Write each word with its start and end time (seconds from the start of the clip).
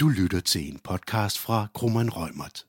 Du 0.00 0.08
lytter 0.08 0.40
til 0.40 0.68
en 0.68 0.78
podcast 0.84 1.38
fra 1.38 1.66
Krummeren 1.74 2.10
Rømert. 2.12 2.64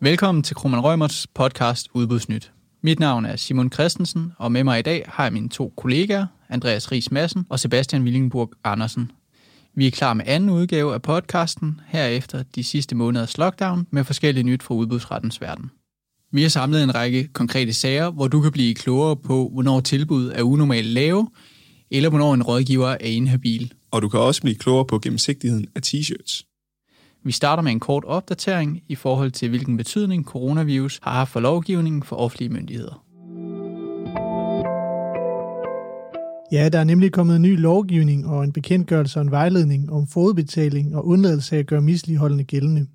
Velkommen 0.00 0.42
til 0.42 0.56
Krummeren 0.56 0.84
Rømerts 0.84 1.26
podcast 1.26 1.88
Udbudsnyt. 1.94 2.52
Mit 2.82 3.00
navn 3.00 3.24
er 3.24 3.36
Simon 3.36 3.72
Christensen, 3.72 4.32
og 4.38 4.52
med 4.52 4.64
mig 4.64 4.78
i 4.78 4.82
dag 4.82 5.04
har 5.08 5.24
jeg 5.24 5.32
mine 5.32 5.48
to 5.48 5.72
kollegaer, 5.76 6.26
Andreas 6.48 6.92
Ries 6.92 7.10
Madsen 7.10 7.46
og 7.48 7.60
Sebastian 7.60 8.02
Willingburg 8.02 8.52
Andersen. 8.64 9.12
Vi 9.74 9.86
er 9.86 9.90
klar 9.90 10.14
med 10.14 10.24
anden 10.26 10.50
udgave 10.50 10.94
af 10.94 11.02
podcasten, 11.02 11.80
herefter 11.86 12.42
de 12.42 12.64
sidste 12.64 12.94
måneders 12.94 13.38
lockdown 13.38 13.86
med 13.90 14.04
forskellige 14.04 14.44
nyt 14.44 14.62
fra 14.62 14.74
udbudsrettens 14.74 15.40
verden. 15.40 15.70
Vi 16.32 16.42
har 16.42 16.48
samlet 16.48 16.82
en 16.82 16.94
række 16.94 17.28
konkrete 17.28 17.72
sager, 17.72 18.10
hvor 18.10 18.28
du 18.28 18.40
kan 18.40 18.52
blive 18.52 18.74
klogere 18.74 19.16
på, 19.16 19.50
hvornår 19.52 19.80
tilbud 19.80 20.32
er 20.34 20.42
unormalt 20.42 20.86
lave, 20.86 21.28
eller 21.90 22.08
hvornår 22.08 22.34
en 22.34 22.42
rådgiver 22.42 22.88
er 22.88 22.98
inhabil. 22.98 23.72
Og 23.90 24.02
du 24.02 24.08
kan 24.08 24.20
også 24.20 24.42
blive 24.42 24.54
klogere 24.54 24.84
på 24.84 24.98
gennemsigtigheden 24.98 25.66
af 25.74 25.80
t-shirts. 25.86 26.46
Vi 27.24 27.32
starter 27.32 27.62
med 27.62 27.72
en 27.72 27.80
kort 27.80 28.04
opdatering 28.04 28.82
i 28.88 28.94
forhold 28.94 29.30
til, 29.30 29.48
hvilken 29.48 29.76
betydning 29.76 30.24
coronavirus 30.24 31.00
har 31.02 31.12
haft 31.12 31.32
for 31.32 31.40
lovgivningen 31.40 32.02
for 32.02 32.16
offentlige 32.16 32.48
myndigheder. 32.48 33.04
Ja, 36.52 36.68
der 36.68 36.78
er 36.78 36.84
nemlig 36.84 37.12
kommet 37.12 37.36
en 37.36 37.42
ny 37.42 37.60
lovgivning 37.60 38.26
og 38.26 38.44
en 38.44 38.52
bekendtgørelse 38.52 39.18
og 39.18 39.22
en 39.22 39.30
vejledning 39.30 39.92
om 39.92 40.06
fodbetaling 40.06 40.96
og 40.96 41.06
undladelse 41.06 41.56
af 41.56 41.60
at 41.60 41.66
gøre 41.66 41.80
misligeholdende 41.80 42.44
gældende. 42.44 42.86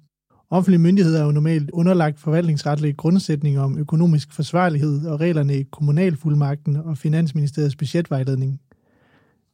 Offentlige 0.50 0.81
myndigheder 0.81 1.20
er 1.20 1.25
jo 1.25 1.31
normalt 1.31 1.72
underlagt 1.72 2.20
forvaltningsretlige 2.20 2.94
grundsætninger 2.94 3.62
om 3.62 3.77
økonomisk 3.77 4.34
forsvarlighed 4.34 5.05
og 5.05 5.20
reglerne 5.20 5.59
i 5.59 5.64
kommunalfuldmagten 5.64 6.75
og 6.75 6.98
Finansministeriets 6.98 7.75
budgetvejledning. 7.75 8.59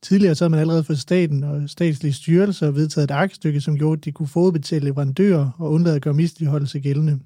Tidligere 0.04 0.36
så 0.36 0.44
havde 0.44 0.52
man 0.52 0.60
allerede 0.60 0.84
for 0.84 0.94
staten 0.94 1.44
og 1.44 1.70
statslige 1.70 2.14
styrelser 2.14 2.72
vedtaget 2.72 3.04
et 3.04 3.14
aktstykke, 3.14 3.62
som 3.62 3.78
gjorde, 3.78 4.00
at 4.00 4.06
de 4.06 4.12
kunne 4.12 4.28
fodbetale 4.28 4.86
leverandører 4.86 5.52
og 5.58 5.72
undlade 5.72 5.96
at 5.96 6.02
gøre 6.02 6.14
misligeholdelse 6.14 6.80
gældende. 6.80 7.20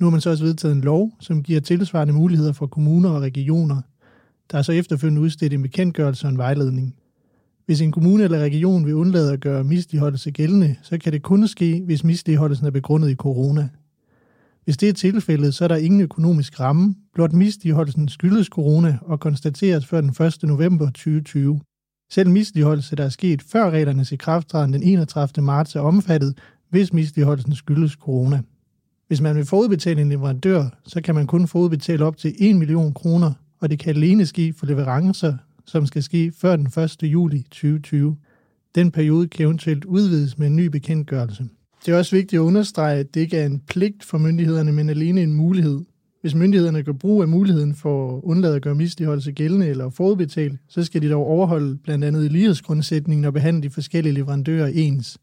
Nu 0.00 0.06
har 0.06 0.10
man 0.10 0.20
så 0.20 0.30
også 0.30 0.44
vedtaget 0.44 0.74
en 0.74 0.80
lov, 0.80 1.12
som 1.20 1.42
giver 1.42 1.60
tilsvarende 1.60 2.14
muligheder 2.14 2.52
for 2.52 2.66
kommuner 2.66 3.10
og 3.10 3.22
regioner. 3.22 3.82
Der 4.50 4.58
er 4.58 4.62
så 4.62 4.72
efterfølgende 4.72 5.20
udstedt 5.20 5.52
en 5.52 5.62
bekendtgørelse 5.62 6.26
og 6.26 6.30
en 6.30 6.38
vejledning. 6.38 6.94
Hvis 7.66 7.80
en 7.80 7.92
kommune 7.92 8.24
eller 8.24 8.38
region 8.38 8.86
vil 8.86 8.94
undlade 8.94 9.32
at 9.32 9.40
gøre 9.40 9.64
misligeholdelse 9.64 10.30
gældende, 10.30 10.76
så 10.82 10.98
kan 10.98 11.12
det 11.12 11.22
kun 11.22 11.48
ske, 11.48 11.82
hvis 11.84 12.04
misligeholdelsen 12.04 12.66
er 12.66 12.70
begrundet 12.70 13.10
i 13.10 13.14
corona. 13.14 13.68
Hvis 14.64 14.76
det 14.76 14.88
er 14.88 14.92
tilfældet, 14.92 15.54
så 15.54 15.64
er 15.64 15.68
der 15.68 15.76
ingen 15.76 16.00
økonomisk 16.00 16.60
ramme, 16.60 16.94
blot 17.14 17.32
misligeholdelsen 17.32 18.08
skyldes 18.08 18.46
corona 18.46 18.98
og 19.02 19.20
konstateres 19.20 19.86
før 19.86 20.00
den 20.00 20.26
1. 20.26 20.42
november 20.42 20.86
2020. 20.86 21.60
Selv 22.10 22.30
misligeholdelse, 22.30 22.96
der 22.96 23.04
er 23.04 23.08
sket 23.08 23.42
før 23.42 23.70
reglernes 23.70 24.12
i 24.12 24.16
krafttræden 24.16 24.72
den 24.72 24.82
31. 24.82 25.44
marts, 25.44 25.76
er 25.76 25.80
omfattet, 25.80 26.38
hvis 26.70 26.92
misligeholdelsen 26.92 27.54
skyldes 27.54 27.92
corona. 27.92 28.42
Hvis 29.08 29.20
man 29.20 29.36
vil 29.36 29.44
forudbetale 29.44 30.00
en 30.00 30.08
leverandør, 30.08 30.64
så 30.86 31.00
kan 31.00 31.14
man 31.14 31.26
kun 31.26 31.48
forudbetale 31.48 32.04
op 32.04 32.16
til 32.16 32.34
1 32.38 32.56
million 32.56 32.94
kroner, 32.94 33.32
og 33.60 33.70
det 33.70 33.78
kan 33.78 33.96
alene 33.96 34.26
ske 34.26 34.52
for 34.52 34.66
leverancer, 34.66 35.34
som 35.64 35.86
skal 35.86 36.02
ske 36.02 36.32
før 36.38 36.56
den 36.56 36.66
1. 36.66 37.02
juli 37.02 37.42
2020. 37.42 38.16
Den 38.74 38.90
periode 38.90 39.28
kan 39.28 39.44
eventuelt 39.44 39.84
udvides 39.84 40.38
med 40.38 40.46
en 40.46 40.56
ny 40.56 40.66
bekendtgørelse. 40.66 41.48
Det 41.86 41.94
er 41.94 41.98
også 41.98 42.16
vigtigt 42.16 42.40
at 42.40 42.44
understrege, 42.44 42.98
at 42.98 43.14
det 43.14 43.20
ikke 43.20 43.38
er 43.38 43.46
en 43.46 43.60
pligt 43.60 44.04
for 44.04 44.18
myndighederne, 44.18 44.72
men 44.72 44.88
alene 44.88 45.22
en 45.22 45.32
mulighed. 45.32 45.80
Hvis 46.26 46.34
myndighederne 46.34 46.82
gør 46.82 46.92
brug 46.92 47.22
af 47.22 47.28
muligheden 47.28 47.74
for 47.74 48.16
at 48.16 48.20
undlade 48.22 48.56
at 48.56 48.62
gøre 48.62 48.74
misligeholdelse 48.74 49.32
gældende 49.32 49.66
eller 49.66 49.90
forudbetale, 49.90 50.58
så 50.68 50.84
skal 50.84 51.02
de 51.02 51.10
dog 51.10 51.26
overholde 51.26 51.76
blandt 51.76 52.04
andet 52.04 52.32
lighedsgrundsætningen 52.32 53.24
og 53.24 53.32
behandle 53.32 53.62
de 53.62 53.70
forskellige 53.70 54.12
leverandører 54.12 54.66
ens. 54.74 55.18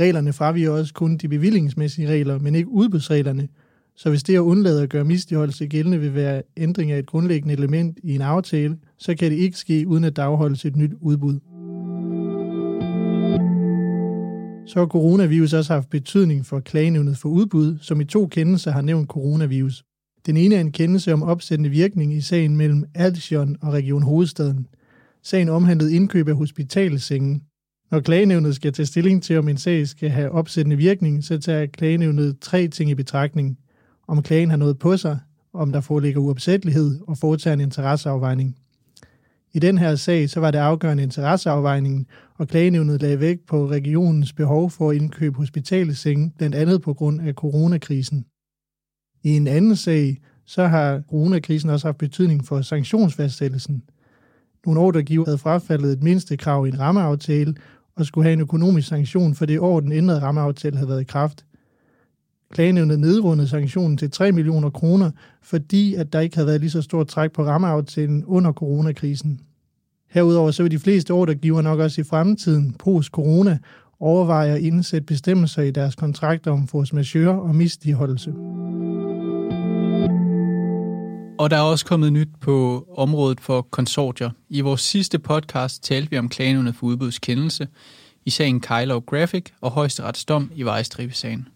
Reglerne 0.00 0.32
fraviger 0.32 0.70
også 0.70 0.94
kun 0.94 1.16
de 1.16 1.28
bevillingsmæssige 1.28 2.08
regler, 2.08 2.38
men 2.38 2.54
ikke 2.54 2.68
udbudsreglerne, 2.68 3.48
så 3.96 4.10
hvis 4.10 4.22
det 4.22 4.34
at 4.34 4.38
undlade 4.38 4.82
at 4.82 4.88
gøre 4.88 5.04
misligeholdelse 5.04 5.66
gældende 5.66 6.00
vil 6.00 6.14
være 6.14 6.42
ændring 6.56 6.90
af 6.90 6.98
et 6.98 7.06
grundlæggende 7.06 7.54
element 7.54 7.98
i 8.02 8.14
en 8.14 8.20
aftale, 8.20 8.76
så 8.98 9.14
kan 9.14 9.30
det 9.30 9.36
ikke 9.36 9.58
ske 9.58 9.84
uden 9.86 10.04
at 10.04 10.16
der 10.16 10.22
afholdes 10.22 10.64
et 10.64 10.76
nyt 10.76 10.92
udbud. 11.00 11.38
Så 14.66 14.78
har 14.78 14.86
coronavirus 14.86 15.52
også 15.52 15.72
haft 15.72 15.90
betydning 15.90 16.46
for 16.46 16.60
klagenævnet 16.60 17.18
for 17.18 17.28
udbud, 17.28 17.78
som 17.80 18.00
i 18.00 18.04
to 18.04 18.26
kendelser 18.26 18.70
har 18.70 18.82
nævnt 18.82 19.08
coronavirus. 19.08 19.84
Den 20.26 20.36
ene 20.36 20.54
er 20.54 20.60
en 20.60 20.72
kendelse 20.72 21.12
om 21.12 21.22
opsættende 21.22 21.70
virkning 21.70 22.14
i 22.14 22.20
sagen 22.20 22.56
mellem 22.56 22.84
Altion 22.94 23.56
og 23.62 23.72
Region 23.72 24.02
Hovedstaden. 24.02 24.66
Sagen 25.22 25.48
omhandlede 25.48 25.94
indkøb 25.94 26.28
af 26.28 26.36
hospitalsengen. 26.36 27.42
Når 27.90 28.00
klagenævnet 28.00 28.54
skal 28.54 28.72
tage 28.72 28.86
stilling 28.86 29.22
til, 29.22 29.38
om 29.38 29.48
en 29.48 29.56
sag 29.56 29.88
skal 29.88 30.10
have 30.10 30.30
opsættende 30.30 30.76
virkning, 30.76 31.24
så 31.24 31.38
tager 31.38 31.66
klagenævnet 31.66 32.36
tre 32.40 32.68
ting 32.68 32.90
i 32.90 32.94
betragtning. 32.94 33.58
Om 34.08 34.22
klagen 34.22 34.50
har 34.50 34.56
noget 34.56 34.78
på 34.78 34.96
sig, 34.96 35.18
om 35.52 35.72
der 35.72 35.80
foreligger 35.80 36.20
uopsættelighed 36.20 37.00
og 37.08 37.18
foretager 37.18 37.54
en 37.54 37.60
interesseafvejning. 37.60 38.56
I 39.54 39.58
den 39.58 39.78
her 39.78 39.94
sag 39.94 40.30
så 40.30 40.40
var 40.40 40.50
det 40.50 40.58
afgørende 40.58 41.02
interesseafvejningen, 41.02 42.06
og 42.38 42.48
klagenævnet 42.48 43.02
lagde 43.02 43.20
vægt 43.20 43.46
på 43.46 43.70
regionens 43.70 44.32
behov 44.32 44.70
for 44.70 44.90
at 44.90 44.96
indkøbe 44.96 45.36
hospitalsenge, 45.36 46.32
blandt 46.38 46.54
andet 46.54 46.82
på 46.82 46.94
grund 46.94 47.20
af 47.20 47.34
coronakrisen. 47.34 48.24
I 49.22 49.36
en 49.36 49.46
anden 49.46 49.76
sag, 49.76 50.18
så 50.46 50.66
har 50.66 51.02
coronakrisen 51.10 51.70
også 51.70 51.86
haft 51.86 51.98
betydning 51.98 52.44
for 52.44 52.62
sanktionsfastsættelsen. 52.62 53.82
Nogle 54.66 54.80
ordregiver 54.80 55.24
havde 55.24 55.38
frafaldet 55.38 55.92
et 55.92 56.02
mindste 56.02 56.36
krav 56.36 56.66
i 56.66 56.68
en 56.68 56.80
rammeaftale 56.80 57.54
og 57.96 58.06
skulle 58.06 58.24
have 58.24 58.32
en 58.32 58.40
økonomisk 58.40 58.88
sanktion 58.88 59.34
for 59.34 59.46
det 59.46 59.60
år, 59.60 59.80
den 59.80 59.92
ændrede 59.92 60.20
rammeaftale 60.20 60.76
havde 60.76 60.88
været 60.88 61.00
i 61.00 61.04
kraft. 61.04 61.44
Klagenævnet 62.52 63.00
nedrundede 63.00 63.48
sanktionen 63.48 63.96
til 63.96 64.10
3 64.10 64.32
millioner 64.32 64.70
kroner, 64.70 65.10
fordi 65.42 65.94
at 65.94 66.12
der 66.12 66.20
ikke 66.20 66.36
havde 66.36 66.46
været 66.46 66.60
lige 66.60 66.70
så 66.70 66.82
stort 66.82 67.08
træk 67.08 67.32
på 67.32 67.44
rammeaftalen 67.44 68.24
under 68.24 68.52
coronakrisen. 68.52 69.40
Herudover 70.10 70.50
så 70.50 70.62
vil 70.62 70.72
de 70.72 70.78
fleste 70.78 71.10
ordregiver 71.10 71.62
nok 71.62 71.80
også 71.80 72.00
i 72.00 72.04
fremtiden, 72.04 72.74
post-corona, 72.78 73.58
overveje 74.00 74.54
at 74.54 74.60
indsætte 74.60 75.06
bestemmelser 75.06 75.62
i 75.62 75.70
deres 75.70 75.94
kontrakter 75.94 76.50
om 76.50 76.66
force 76.66 76.94
majeure 76.94 77.42
og 77.42 77.54
misligeholdelse. 77.54 78.32
Og 81.42 81.50
der 81.50 81.56
er 81.56 81.60
også 81.62 81.86
kommet 81.86 82.12
nyt 82.12 82.28
på 82.40 82.86
området 82.96 83.40
for 83.40 83.62
konsortier. 83.62 84.30
I 84.48 84.60
vores 84.60 84.80
sidste 84.80 85.18
podcast 85.18 85.84
talte 85.84 86.10
vi 86.10 86.18
om 86.18 86.28
klagerne 86.28 86.72
for 86.72 86.86
udbudskendelse 86.86 87.68
i 88.24 88.30
sagen 88.30 88.60
Kylo 88.60 88.98
Graphic 88.98 89.44
og 89.60 89.70
højesteretsdom 89.70 90.50
i 90.54 90.62
Vejstribesagen. 90.62 91.48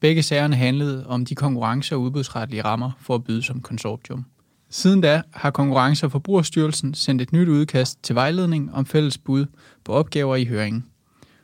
Begge 0.00 0.22
sagerne 0.22 0.56
handlede 0.56 1.06
om 1.06 1.24
de 1.24 1.34
konkurrence- 1.34 1.94
og 1.94 2.00
udbudsretlige 2.00 2.64
rammer 2.64 2.90
for 3.00 3.14
at 3.14 3.24
byde 3.24 3.42
som 3.42 3.60
konsortium. 3.60 4.24
Siden 4.70 5.00
da 5.00 5.22
har 5.32 5.50
Konkurrence- 5.50 6.06
og 6.06 6.12
Forbrugerstyrelsen 6.12 6.94
sendt 6.94 7.22
et 7.22 7.32
nyt 7.32 7.48
udkast 7.48 8.02
til 8.02 8.14
vejledning 8.14 8.74
om 8.74 8.86
fælles 8.86 9.18
bud 9.18 9.46
på 9.84 9.92
opgaver 9.92 10.36
i 10.36 10.44
høringen. 10.44 10.84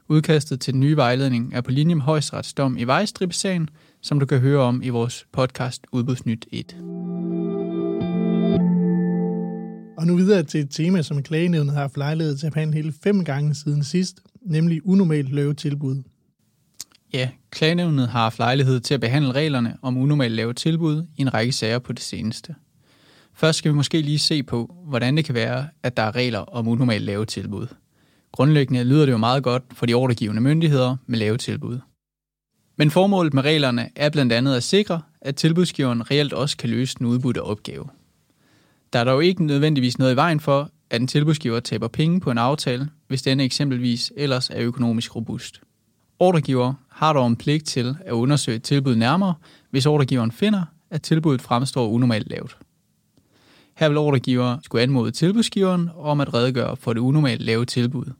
Udkastet 0.09 0.61
til 0.61 0.73
den 0.73 0.81
nye 0.81 0.97
vejledning 0.97 1.55
er 1.55 1.61
på 1.61 1.71
linje 1.71 1.95
med 1.95 2.03
højesteretsdom 2.03 2.77
i 2.79 2.85
Vejstribesagen, 2.85 3.69
som 4.01 4.21
du 4.21 4.27
kan 4.27 4.39
høre 4.39 4.61
om 4.61 4.83
i 4.83 4.89
vores 4.89 5.27
podcast 5.33 5.87
Udbudsnyt 5.93 6.47
1. 6.53 6.77
Og 10.03 10.09
nu 10.09 10.17
videre 10.17 10.43
til 10.43 10.61
et 10.61 10.71
tema, 10.71 11.03
som 11.03 11.23
klagenævnet 11.23 11.73
har 11.73 11.81
haft 11.81 11.97
lejlighed 11.97 12.37
til 12.37 12.47
at 12.47 12.53
behandle 12.53 12.77
hele 12.77 12.95
fem 13.03 13.25
gange 13.25 13.55
siden 13.55 13.85
sidst, 13.85 14.21
nemlig 14.47 14.87
unormalt 14.87 15.35
lave 15.35 15.55
tilbud. 15.55 16.03
Ja, 17.13 17.31
klagenævnet 17.51 18.09
har 18.09 18.23
haft 18.23 18.39
lejlighed 18.39 18.81
til 18.81 18.95
at 18.95 19.01
behandle 19.01 19.33
reglerne 19.33 19.77
om 19.83 19.97
unormalt 19.97 20.35
lave 20.35 20.53
tilbud 20.53 21.07
i 21.17 21.21
en 21.21 21.35
række 21.35 21.53
sager 21.53 21.79
på 21.79 21.93
det 21.93 22.03
seneste. 22.03 22.55
Først 23.35 23.59
skal 23.59 23.71
vi 23.71 23.77
måske 23.77 24.01
lige 24.01 24.19
se 24.19 24.43
på, 24.43 24.75
hvordan 24.87 25.17
det 25.17 25.25
kan 25.25 25.35
være, 25.35 25.69
at 25.83 25.97
der 25.97 26.03
er 26.03 26.17
regler 26.17 26.39
om 26.39 26.69
unormalt 26.69 27.05
lave 27.05 27.25
tilbud. 27.25 27.67
Grundlæggende 28.33 28.85
lyder 28.85 29.07
det 29.07 29.13
jo 29.13 29.19
meget 29.19 29.43
godt 29.43 29.63
for 29.73 29.87
de 29.87 29.95
ordregivende 29.95 30.43
myndigheder 30.43 30.97
med 31.07 31.19
lave 31.19 31.37
tilbud. 31.37 31.79
Men 32.77 32.91
formålet 32.91 33.35
med 33.35 33.43
reglerne 33.43 33.89
er 33.97 34.11
blandt 34.11 34.33
andet 34.33 34.57
at 34.57 34.63
sikre, 34.63 35.03
at 35.21 35.37
tilbudsgiveren 35.37 36.11
reelt 36.11 36.33
også 36.33 36.57
kan 36.57 36.71
løse 36.71 36.99
den 36.99 37.07
udbudte 37.07 37.43
opgave. 37.43 37.89
Der 38.93 38.99
er 38.99 39.05
dog 39.05 39.25
ikke 39.25 39.45
nødvendigvis 39.45 39.99
noget 39.99 40.13
i 40.13 40.17
vejen 40.17 40.41
for, 40.41 40.71
at 40.91 41.01
en 41.01 41.07
tilbudsgiver 41.07 41.61
taber 41.61 41.89
penge 41.89 42.21
på 42.21 42.31
en 42.31 42.39
aftale, 42.39 42.89
hvis 43.09 43.23
denne 43.23 43.45
eksempelvis 43.45 44.13
ellers 44.17 44.51
er 44.51 44.59
økonomisk 44.59 45.17
robust. 45.17 45.61
Ordregiver 46.19 46.75
har 46.89 47.13
dog 47.13 47.27
en 47.27 47.37
pligt 47.37 47.67
til 47.67 47.97
at 48.05 48.13
undersøge 48.13 48.57
et 48.57 48.63
tilbud 48.63 48.97
nærmere, 48.97 49.35
hvis 49.71 49.87
ordregiveren 49.87 50.33
finder, 50.33 50.63
at 50.91 51.03
tilbuddet 51.03 51.43
fremstår 51.43 51.89
unormalt 51.89 52.31
lavt. 52.31 52.57
Her 53.75 53.89
vil 53.89 53.99
ordregiver 53.99 54.59
skulle 54.63 54.83
anmode 54.83 55.11
tilbudsgiveren 55.11 55.91
om 55.97 56.21
at 56.21 56.35
redegøre 56.35 56.77
for 56.77 56.93
det 56.93 57.01
unormalt 57.01 57.43
lave 57.43 57.65
tilbud. 57.65 58.13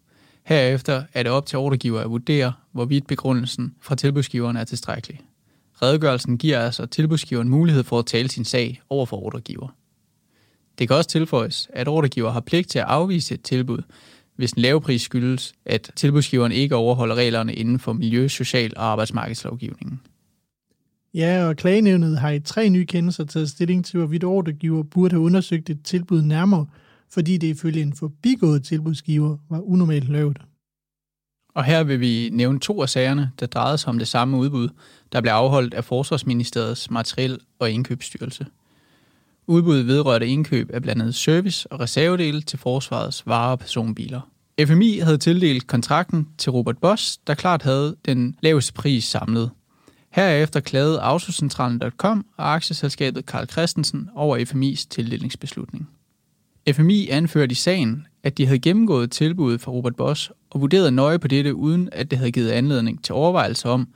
Herefter 0.45 1.03
er 1.15 1.23
det 1.23 1.33
op 1.33 1.47
til 1.47 1.59
ordregiver 1.59 2.01
at 2.01 2.11
vurdere, 2.11 2.53
hvorvidt 2.73 3.07
begrundelsen 3.07 3.75
fra 3.81 3.95
tilbudsgiveren 3.95 4.57
er 4.57 4.65
tilstrækkelig. 4.65 5.21
Redegørelsen 5.83 6.39
giver 6.39 6.59
altså 6.59 6.87
tilbudsgiveren 6.87 7.49
mulighed 7.49 7.85
for 7.85 7.99
at 7.99 8.07
tale 8.07 8.29
sin 8.29 8.45
sag 8.45 8.81
over 8.91 9.07
for 9.07 9.17
ordregiver. 9.17 9.69
Det 10.79 10.89
kan 10.89 10.97
også 10.97 11.11
tilføjes, 11.11 11.69
at 11.73 11.89
ordregiver 11.89 12.31
har 12.31 12.41
pligt 12.41 12.69
til 12.69 12.79
at 12.79 12.85
afvise 12.85 13.35
et 13.35 13.43
tilbud, 13.43 13.83
hvis 14.37 14.53
en 14.53 14.63
lavpris 14.63 15.03
skyldes, 15.03 15.53
at 15.67 15.91
tilbudsgiveren 15.97 16.53
ikke 16.53 16.77
overholder 16.77 17.15
reglerne 17.15 17.55
inden 17.55 17.79
for 17.79 17.93
miljø-, 17.93 18.29
social- 18.29 18.77
og 18.77 18.85
arbejdsmarkedslovgivningen. 18.85 20.01
Ja, 21.15 21.49
og 21.49 21.57
klagenævnet 21.57 22.19
har 22.19 22.31
i 22.31 22.41
tre 22.41 22.69
nye 22.69 22.87
kendelser 22.87 23.25
taget 23.25 23.51
stilling 23.51 23.85
til, 23.85 23.99
hvorvidt 23.99 24.25
ordregiver 24.25 24.83
burde 24.83 25.15
have 25.15 25.23
undersøgt 25.23 25.71
et 25.71 25.83
tilbud 25.85 26.23
nærmere, 26.23 26.67
fordi 27.11 27.37
det 27.37 27.47
ifølge 27.47 27.83
en 27.83 27.93
forbigået 27.93 28.65
tilbudsgiver 28.65 29.37
var 29.51 29.61
unormalt 29.61 30.09
lavt. 30.09 30.39
Og 31.55 31.65
her 31.65 31.83
vil 31.85 32.01
vi 32.01 32.31
nævne 32.33 32.61
to 32.61 32.83
af 32.83 32.89
sagerne, 32.89 33.31
der 33.41 33.47
drejede 33.47 33.79
sig 33.79 33.89
om 33.89 33.99
det 33.99 34.09
samme 34.09 34.37
udbud, 34.37 34.69
der 35.13 35.21
blev 35.21 35.33
afholdt 35.33 35.75
af 35.75 35.85
Forsvarsministeriets 35.85 36.91
Materiel- 36.91 37.41
og 37.59 37.71
Indkøbsstyrelse. 37.71 38.47
Udbuddet 39.47 39.87
vedrørte 39.87 40.29
indkøb 40.29 40.71
af 40.71 40.83
blandt 40.83 41.03
andet 41.03 41.15
service 41.15 41.73
og 41.73 41.81
reservedele 41.81 42.41
til 42.41 42.59
forsvarets 42.59 43.27
varer 43.27 43.53
og 43.53 43.59
personbiler. 43.59 44.21
FMI 44.67 44.99
havde 44.99 45.19
tildelt 45.19 45.67
kontrakten 45.67 46.29
til 46.39 46.53
Robert 46.53 46.79
Bosch, 46.79 47.19
der 47.27 47.35
klart 47.35 47.63
havde 47.63 47.97
den 48.05 48.37
laveste 48.43 48.73
pris 48.73 49.05
samlet. 49.05 49.51
Herefter 50.11 50.61
klagede 50.61 51.01
Autocentralen.com 51.01 52.27
og 52.37 52.55
aktieselskabet 52.55 53.27
Karl 53.27 53.47
Christensen 53.47 54.09
over 54.15 54.39
FMI's 54.39 54.87
tildelingsbeslutning. 54.91 55.89
FMI 56.73 57.09
anførte 57.09 57.53
i 57.53 57.55
sagen, 57.55 58.07
at 58.23 58.39
de 58.39 58.47
havde 58.47 58.59
gennemgået 58.59 59.11
tilbuddet 59.11 59.61
fra 59.61 59.73
Robert 59.73 59.97
Bosch 59.97 60.31
og 60.51 60.61
vurderet 60.61 60.93
nøje 60.93 61.19
på 61.19 61.29
dette, 61.29 61.55
uden 61.55 61.89
at 61.93 62.11
det 62.11 62.19
havde 62.19 62.33
givet 62.33 62.51
anledning 62.51 63.05
til 63.05 63.15
overvejelser 63.15 63.69
om, 63.69 63.89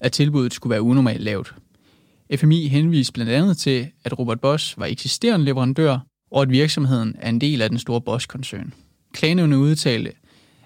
at 0.00 0.12
tilbuddet 0.12 0.54
skulle 0.54 0.70
være 0.70 0.82
unormalt 0.82 1.22
lavt. 1.22 1.54
FMI 2.36 2.68
henviste 2.68 3.12
blandt 3.12 3.32
andet 3.32 3.58
til, 3.58 3.88
at 4.04 4.18
Robert 4.18 4.40
Bosch 4.40 4.78
var 4.78 4.86
eksisterende 4.86 5.44
leverandør, 5.44 5.98
og 6.30 6.42
at 6.42 6.50
virksomheden 6.50 7.14
er 7.18 7.28
en 7.28 7.40
del 7.40 7.62
af 7.62 7.68
den 7.68 7.78
store 7.78 8.00
Bosch-koncern. 8.00 8.74
Klagenævnet 9.12 9.56
udtalte, 9.56 10.12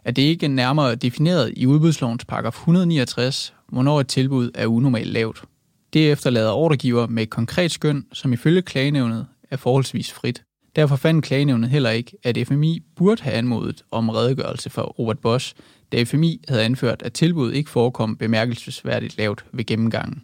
at 0.05 0.17
det 0.17 0.23
ikke 0.23 0.47
er 0.47 0.50
nærmere 0.50 0.94
defineret 0.94 1.53
i 1.56 1.67
udbudslovens 1.67 2.25
paragraf 2.25 2.53
169, 2.53 3.55
hvornår 3.69 4.00
et 4.00 4.09
tilbud 4.09 4.50
er 4.55 4.67
unormalt 4.67 5.12
lavt. 5.12 5.44
Derefter 5.93 6.31
lader 6.31 6.53
ordregiver 6.53 7.06
med 7.06 7.23
et 7.23 7.31
konkret 7.31 7.70
skøn, 7.70 8.05
som 8.12 8.32
ifølge 8.32 8.62
klagenævnet 8.62 9.26
er 9.50 9.56
forholdsvis 9.56 10.12
frit. 10.12 10.43
Derfor 10.76 10.97
fandt 10.97 11.25
klagenævnet 11.25 11.70
heller 11.70 11.91
ikke, 11.91 12.12
at 12.23 12.38
FMI 12.47 12.82
burde 12.97 13.23
have 13.23 13.35
anmodet 13.35 13.82
om 13.91 14.08
redegørelse 14.08 14.70
for 14.70 14.82
Robert 14.82 15.19
Bosch, 15.19 15.55
da 15.93 16.03
FMI 16.03 16.44
havde 16.49 16.62
anført, 16.62 17.03
at 17.03 17.12
tilbuddet 17.12 17.55
ikke 17.55 17.70
forekom 17.70 18.17
bemærkelsesværdigt 18.17 19.19
lavt 19.19 19.44
ved 19.53 19.65
gennemgangen. 19.65 20.23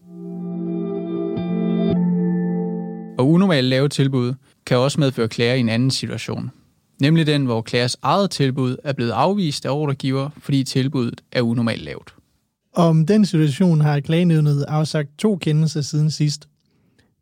Og 3.19 3.29
unormalt 3.29 3.67
lave 3.67 3.88
tilbud 3.88 4.35
kan 4.67 4.76
også 4.76 5.00
medføre 5.00 5.29
klager 5.29 5.55
i 5.55 5.61
en 5.61 5.69
anden 5.69 5.91
situation. 5.91 6.50
Nemlig 7.00 7.26
den, 7.26 7.44
hvor 7.44 7.62
klagers 7.62 7.97
eget 8.03 8.31
tilbud 8.31 8.76
er 8.85 8.93
blevet 8.93 9.11
afvist 9.11 9.67
af 9.67 9.70
ordregiver, 9.70 10.31
fordi 10.38 10.65
tilbuddet 10.65 11.20
er 11.32 11.43
unormalt 11.43 11.82
lavt. 11.82 12.15
Om 12.75 13.06
den 13.06 13.26
situation 13.26 13.81
har 13.81 14.00
klagenævnet 14.00 14.62
afsagt 14.69 15.19
to 15.19 15.37
kendelser 15.37 15.81
siden 15.81 16.11
sidst. 16.11 16.49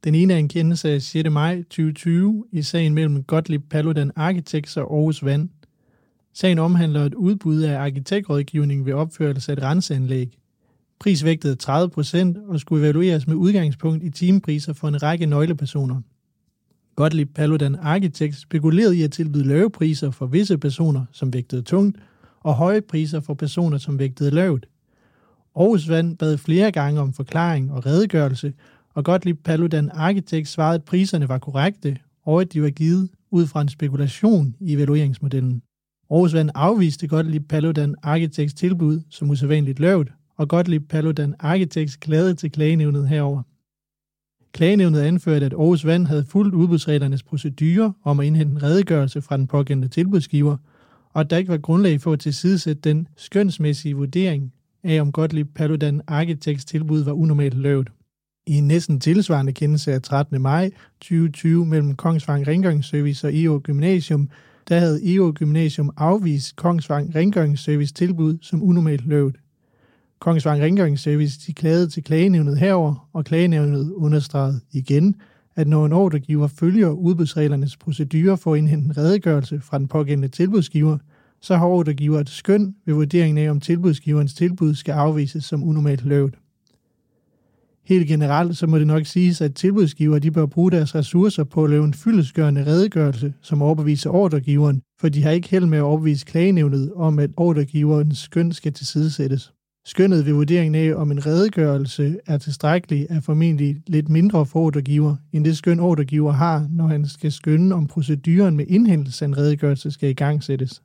Den 0.04 0.14
ene 0.14 0.34
er 0.34 0.38
en 0.38 0.48
kendelse 0.48 0.90
af 0.90 1.02
6. 1.02 1.30
maj 1.30 1.56
2020 1.62 2.44
i 2.52 2.62
sagen 2.62 2.94
mellem 2.94 3.22
Gottlieb 3.22 3.62
Paludan 3.70 4.10
Architects 4.16 4.76
og 4.76 4.94
Aarhus 4.94 5.24
Vand. 5.24 5.48
Sagen 6.34 6.58
omhandler 6.58 7.04
et 7.04 7.14
udbud 7.14 7.62
af 7.62 7.78
arkitektrådgivning 7.78 8.86
ved 8.86 8.92
opførelse 8.92 9.52
af 9.52 9.56
et 9.56 9.62
renseanlæg 9.62 10.38
prisvægtet 11.00 11.58
30 11.58 11.90
procent 11.90 12.38
og 12.48 12.60
skulle 12.60 12.84
evalueres 12.84 13.26
med 13.26 13.36
udgangspunkt 13.36 14.04
i 14.04 14.10
timepriser 14.10 14.72
for 14.72 14.88
en 14.88 15.02
række 15.02 15.26
nøglepersoner. 15.26 16.00
Gottlieb 16.96 17.34
Paludan 17.34 17.74
Architects 17.74 18.40
spekulerede 18.40 18.96
i 18.96 19.02
at 19.02 19.12
tilbyde 19.12 19.44
lave 19.44 19.70
priser 19.70 20.10
for 20.10 20.26
visse 20.26 20.58
personer, 20.58 21.04
som 21.12 21.32
vægtede 21.32 21.62
tungt, 21.62 21.98
og 22.40 22.54
høje 22.54 22.80
priser 22.80 23.20
for 23.20 23.34
personer, 23.34 23.78
som 23.78 23.98
vægtede 23.98 24.30
lavt. 24.30 24.66
Aarhus 25.56 25.88
Vand 25.88 26.16
bad 26.16 26.38
flere 26.38 26.72
gange 26.72 27.00
om 27.00 27.12
forklaring 27.12 27.72
og 27.72 27.86
redegørelse, 27.86 28.52
og 28.94 29.04
Gottlieb 29.04 29.38
Paludan 29.44 29.90
Architects 29.94 30.50
svarede, 30.50 30.74
at 30.74 30.84
priserne 30.84 31.28
var 31.28 31.38
korrekte, 31.38 31.98
og 32.24 32.40
at 32.40 32.52
de 32.52 32.62
var 32.62 32.70
givet 32.70 33.08
ud 33.30 33.46
fra 33.46 33.60
en 33.60 33.68
spekulation 33.68 34.54
i 34.60 34.72
evalueringsmodellen. 34.72 35.62
Aarhus 36.10 36.34
Vand 36.34 36.50
afviste 36.54 37.08
Gottlieb 37.08 37.48
Paludan 37.48 37.94
Architects 38.02 38.54
tilbud 38.54 39.00
som 39.10 39.30
usædvanligt 39.30 39.80
lavt, 39.80 40.08
og 40.36 40.48
Gottlieb 40.48 40.88
Paludan 40.88 41.34
Architects 41.38 41.96
klagede 41.96 42.34
til 42.34 42.50
klagenævnet 42.50 43.08
herover. 43.08 43.42
Klagenævnet 44.52 45.00
anførte, 45.00 45.46
at 45.46 45.52
Aarhus 45.52 45.86
Vand 45.86 46.06
havde 46.06 46.24
fulgt 46.24 46.54
udbudsreglernes 46.54 47.22
procedure 47.22 47.92
om 48.04 48.20
at 48.20 48.26
indhente 48.26 48.52
en 48.52 48.62
redegørelse 48.62 49.22
fra 49.22 49.36
den 49.36 49.46
pågældende 49.46 49.88
tilbudsgiver, 49.88 50.56
og 51.12 51.20
at 51.20 51.30
der 51.30 51.36
ikke 51.36 51.50
var 51.50 51.58
grundlag 51.58 52.00
for 52.00 52.12
at 52.12 52.20
tilsidesætte 52.20 52.80
den 52.82 53.08
skønsmæssige 53.16 53.96
vurdering 53.96 54.52
af, 54.84 55.00
om 55.00 55.12
Gottlieb 55.12 55.48
Paludan 55.54 56.02
Architects 56.06 56.64
tilbud 56.64 57.04
var 57.04 57.12
unormalt 57.12 57.54
lavt. 57.54 57.92
I 58.46 58.54
en 58.54 58.68
næsten 58.68 59.00
tilsvarende 59.00 59.52
kendelse 59.52 59.92
af 59.92 60.02
13. 60.02 60.42
maj 60.42 60.70
2020 61.00 61.66
mellem 61.66 61.94
Kongsvang 61.94 62.46
Rengøringsservice 62.46 63.26
og 63.26 63.32
IO 63.32 63.60
Gymnasium, 63.64 64.28
der 64.68 64.78
havde 64.78 65.04
IO 65.04 65.32
Gymnasium 65.34 65.90
afvist 65.96 66.56
Kongsvang 66.56 67.14
Rengøringsservice 67.14 67.94
tilbud 67.94 68.38
som 68.42 68.62
unormalt 68.62 69.06
lavt. 69.06 69.36
Kongsvang 70.18 70.62
Rengøringsservice 70.62 71.40
de 71.46 71.52
klagede 71.52 71.88
til 71.88 72.04
klagenævnet 72.04 72.58
herover, 72.58 73.08
og 73.12 73.24
klagenævnet 73.24 73.92
understregede 73.92 74.60
igen, 74.72 75.14
at 75.56 75.68
når 75.68 75.86
en 75.86 75.92
ordregiver 75.92 76.46
følger 76.46 76.88
udbudsreglernes 76.88 77.76
procedurer 77.76 78.36
for 78.36 78.54
at 78.54 78.58
indhente 78.58 78.86
en 78.86 78.96
redegørelse 78.96 79.60
fra 79.60 79.78
den 79.78 79.88
pågældende 79.88 80.28
tilbudsgiver, 80.28 80.98
så 81.40 81.56
har 81.56 81.66
ordregiver 81.66 82.20
et 82.20 82.28
skøn 82.28 82.74
ved 82.86 82.94
vurderingen 82.94 83.38
af, 83.38 83.50
om 83.50 83.60
tilbudsgiverens 83.60 84.34
tilbud 84.34 84.74
skal 84.74 84.92
afvises 84.92 85.44
som 85.44 85.64
unormalt 85.64 86.04
lavt. 86.04 86.34
Helt 87.84 88.08
generelt 88.08 88.56
så 88.56 88.66
må 88.66 88.78
det 88.78 88.86
nok 88.86 89.06
siges, 89.06 89.40
at 89.40 89.54
tilbudsgiver 89.54 90.18
de 90.18 90.30
bør 90.30 90.46
bruge 90.46 90.70
deres 90.70 90.94
ressourcer 90.94 91.44
på 91.44 91.64
at 91.64 91.70
lave 91.70 91.84
en 91.84 91.94
fyldesgørende 91.94 92.66
redegørelse, 92.66 93.34
som 93.42 93.62
overbeviser 93.62 94.10
ordregiveren, 94.10 94.82
for 95.00 95.08
de 95.08 95.22
har 95.22 95.30
ikke 95.30 95.48
held 95.48 95.66
med 95.66 95.78
at 95.78 95.84
overbevise 95.84 96.26
klagenævnet 96.26 96.92
om, 96.94 97.18
at 97.18 97.30
ordregiverens 97.36 98.18
skøn 98.18 98.52
skal 98.52 98.72
tilsidesættes. 98.72 99.52
Skønnet 99.88 100.26
ved 100.26 100.32
vurderingen 100.32 100.74
af, 100.74 100.94
om 100.94 101.10
en 101.10 101.26
redegørelse 101.26 102.16
er 102.26 102.38
tilstrækkelig, 102.38 103.06
er 103.10 103.20
formentlig 103.20 103.82
lidt 103.86 104.08
mindre 104.08 104.46
for 104.46 104.60
ordregiver, 104.60 105.16
end 105.32 105.44
det 105.44 105.56
skøn 105.56 105.80
ordregiver 105.80 106.32
har, 106.32 106.68
når 106.70 106.86
han 106.86 107.06
skal 107.06 107.32
skønne, 107.32 107.74
om 107.74 107.86
proceduren 107.86 108.56
med 108.56 108.64
indhentelse 108.68 109.24
af 109.24 109.28
en 109.28 109.38
redegørelse 109.38 109.90
skal 109.90 110.10
igangsættes. 110.10 110.82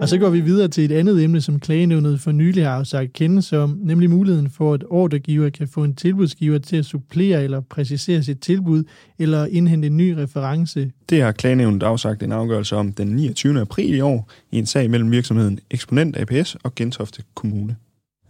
Og 0.00 0.08
så 0.08 0.18
går 0.18 0.30
vi 0.30 0.40
videre 0.40 0.68
til 0.68 0.84
et 0.84 0.92
andet 0.92 1.24
emne, 1.24 1.40
som 1.40 1.60
klagenævnet 1.60 2.20
for 2.20 2.32
nylig 2.32 2.64
har 2.64 2.72
afsagt 2.72 3.12
kendelse 3.12 3.58
om, 3.58 3.78
nemlig 3.82 4.10
muligheden 4.10 4.50
for, 4.50 4.74
at 4.74 4.84
ordregiver 4.90 5.50
kan 5.50 5.68
få 5.68 5.84
en 5.84 5.94
tilbudsgiver 5.94 6.58
til 6.58 6.76
at 6.76 6.84
supplere 6.84 7.44
eller 7.44 7.60
præcisere 7.60 8.22
sit 8.22 8.40
tilbud, 8.40 8.84
eller 9.18 9.46
indhente 9.46 9.86
en 9.86 9.96
ny 9.96 10.10
reference. 10.10 10.90
Det 11.10 11.22
har 11.22 11.32
klagenævnet 11.32 11.82
afsagt 11.82 12.22
en 12.22 12.32
afgørelse 12.32 12.76
om 12.76 12.92
den 12.92 13.08
29. 13.08 13.60
april 13.60 13.94
i 13.94 14.00
år 14.00 14.30
i 14.52 14.58
en 14.58 14.66
sag 14.66 14.90
mellem 14.90 15.10
virksomheden 15.10 15.58
Exponent 15.70 16.16
APS 16.16 16.56
og 16.62 16.74
Gentofte 16.74 17.22
Kommune. 17.34 17.76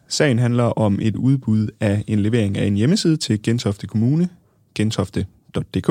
Sagen 0.08 0.38
handler 0.38 0.64
om 0.64 0.98
et 1.02 1.16
udbud 1.16 1.68
af 1.80 2.04
en 2.06 2.18
levering 2.18 2.58
af 2.58 2.66
en 2.66 2.74
hjemmeside 2.74 3.16
til 3.16 3.42
Gentofte 3.42 3.86
Kommune, 3.86 4.28
gentofte.dk, 4.74 5.90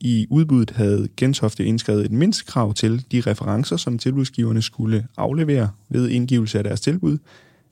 i 0.00 0.26
udbuddet 0.30 0.70
havde 0.70 1.08
Gentofte 1.16 1.64
indskrevet 1.64 2.04
et 2.04 2.12
mindstekrav 2.12 2.74
til 2.74 3.04
de 3.12 3.20
referencer, 3.20 3.76
som 3.76 3.98
tilbudsgiverne 3.98 4.62
skulle 4.62 5.06
aflevere 5.16 5.70
ved 5.88 6.08
indgivelse 6.08 6.58
af 6.58 6.64
deres 6.64 6.80
tilbud, 6.80 7.18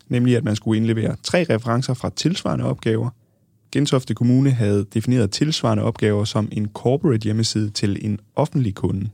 nemlig 0.09 0.37
at 0.37 0.45
man 0.45 0.57
skulle 0.57 0.77
indlevere 0.77 1.17
tre 1.23 1.47
referencer 1.51 1.95
fra 1.95 2.11
tilsvarende 2.17 2.65
opgaver. 2.65 3.11
Gentofte 3.73 4.15
Kommune 4.15 4.51
havde 4.51 4.87
defineret 4.95 5.31
tilsvarende 5.31 5.83
opgaver 5.83 6.25
som 6.25 6.49
en 6.53 6.69
corporate 6.75 7.25
hjemmeside 7.25 7.71
til 7.71 7.99
en 8.01 8.21
offentlig 8.37 8.75
kunde. 8.75 9.09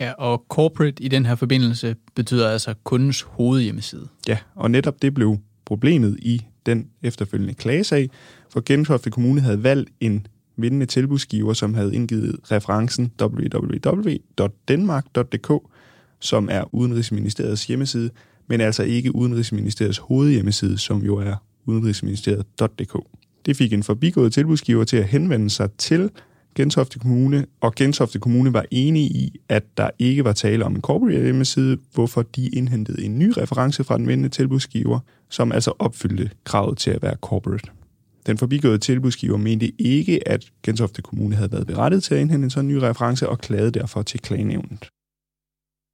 Ja, 0.00 0.12
og 0.12 0.44
corporate 0.48 1.02
i 1.02 1.08
den 1.08 1.26
her 1.26 1.34
forbindelse 1.34 1.96
betyder 2.14 2.48
altså 2.48 2.74
kundens 2.84 3.22
hovedhjemmeside. 3.22 4.08
Ja, 4.28 4.38
og 4.54 4.70
netop 4.70 5.02
det 5.02 5.14
blev 5.14 5.38
problemet 5.64 6.18
i 6.22 6.42
den 6.66 6.86
efterfølgende 7.02 7.54
klagesag, 7.54 8.10
for 8.50 8.60
Gentofte 8.60 9.10
Kommune 9.10 9.40
havde 9.40 9.62
valgt 9.62 9.90
en 10.00 10.26
vindende 10.56 10.86
tilbudsgiver, 10.86 11.52
som 11.52 11.74
havde 11.74 11.94
indgivet 11.94 12.36
referencen 12.50 13.12
www.denmark.dk, 13.22 15.52
som 16.20 16.48
er 16.50 16.74
Udenrigsministeriets 16.74 17.66
hjemmeside, 17.66 18.10
men 18.46 18.60
altså 18.60 18.82
ikke 18.82 19.14
Udenrigsministeriets 19.14 19.98
hovedhjemmeside, 19.98 20.78
som 20.78 20.98
jo 20.98 21.16
er 21.16 21.34
udenrigsministeriet.dk. 21.66 22.96
Det 23.46 23.56
fik 23.56 23.72
en 23.72 23.82
forbigået 23.82 24.32
tilbudsgiver 24.32 24.84
til 24.84 24.96
at 24.96 25.04
henvende 25.04 25.50
sig 25.50 25.70
til 25.78 26.10
Gentofte 26.54 26.98
Kommune, 26.98 27.46
og 27.60 27.74
Gentofte 27.74 28.18
Kommune 28.18 28.52
var 28.52 28.64
enige 28.70 29.06
i, 29.06 29.40
at 29.48 29.64
der 29.76 29.90
ikke 29.98 30.24
var 30.24 30.32
tale 30.32 30.64
om 30.64 30.74
en 30.74 30.80
corporate 30.80 31.22
hjemmeside, 31.22 31.78
hvorfor 31.94 32.22
de 32.22 32.48
indhentede 32.48 33.04
en 33.04 33.18
ny 33.18 33.32
reference 33.36 33.84
fra 33.84 33.98
den 33.98 34.08
vindende 34.08 34.28
tilbudsgiver, 34.28 35.00
som 35.28 35.52
altså 35.52 35.72
opfyldte 35.78 36.30
kravet 36.44 36.78
til 36.78 36.90
at 36.90 37.02
være 37.02 37.16
corporate. 37.20 37.68
Den 38.26 38.38
forbigåede 38.38 38.78
tilbudsgiver 38.78 39.36
mente 39.36 39.72
ikke, 39.80 40.28
at 40.28 40.50
Gentofte 40.62 41.02
Kommune 41.02 41.36
havde 41.36 41.52
været 41.52 41.66
berettet 41.66 42.02
til 42.02 42.14
at 42.14 42.20
indhente 42.20 42.44
en 42.44 42.50
sådan 42.50 42.68
ny 42.68 42.74
reference 42.74 43.28
og 43.28 43.38
klagede 43.38 43.70
derfor 43.70 44.02
til 44.02 44.20
klagenævnet. 44.20 44.88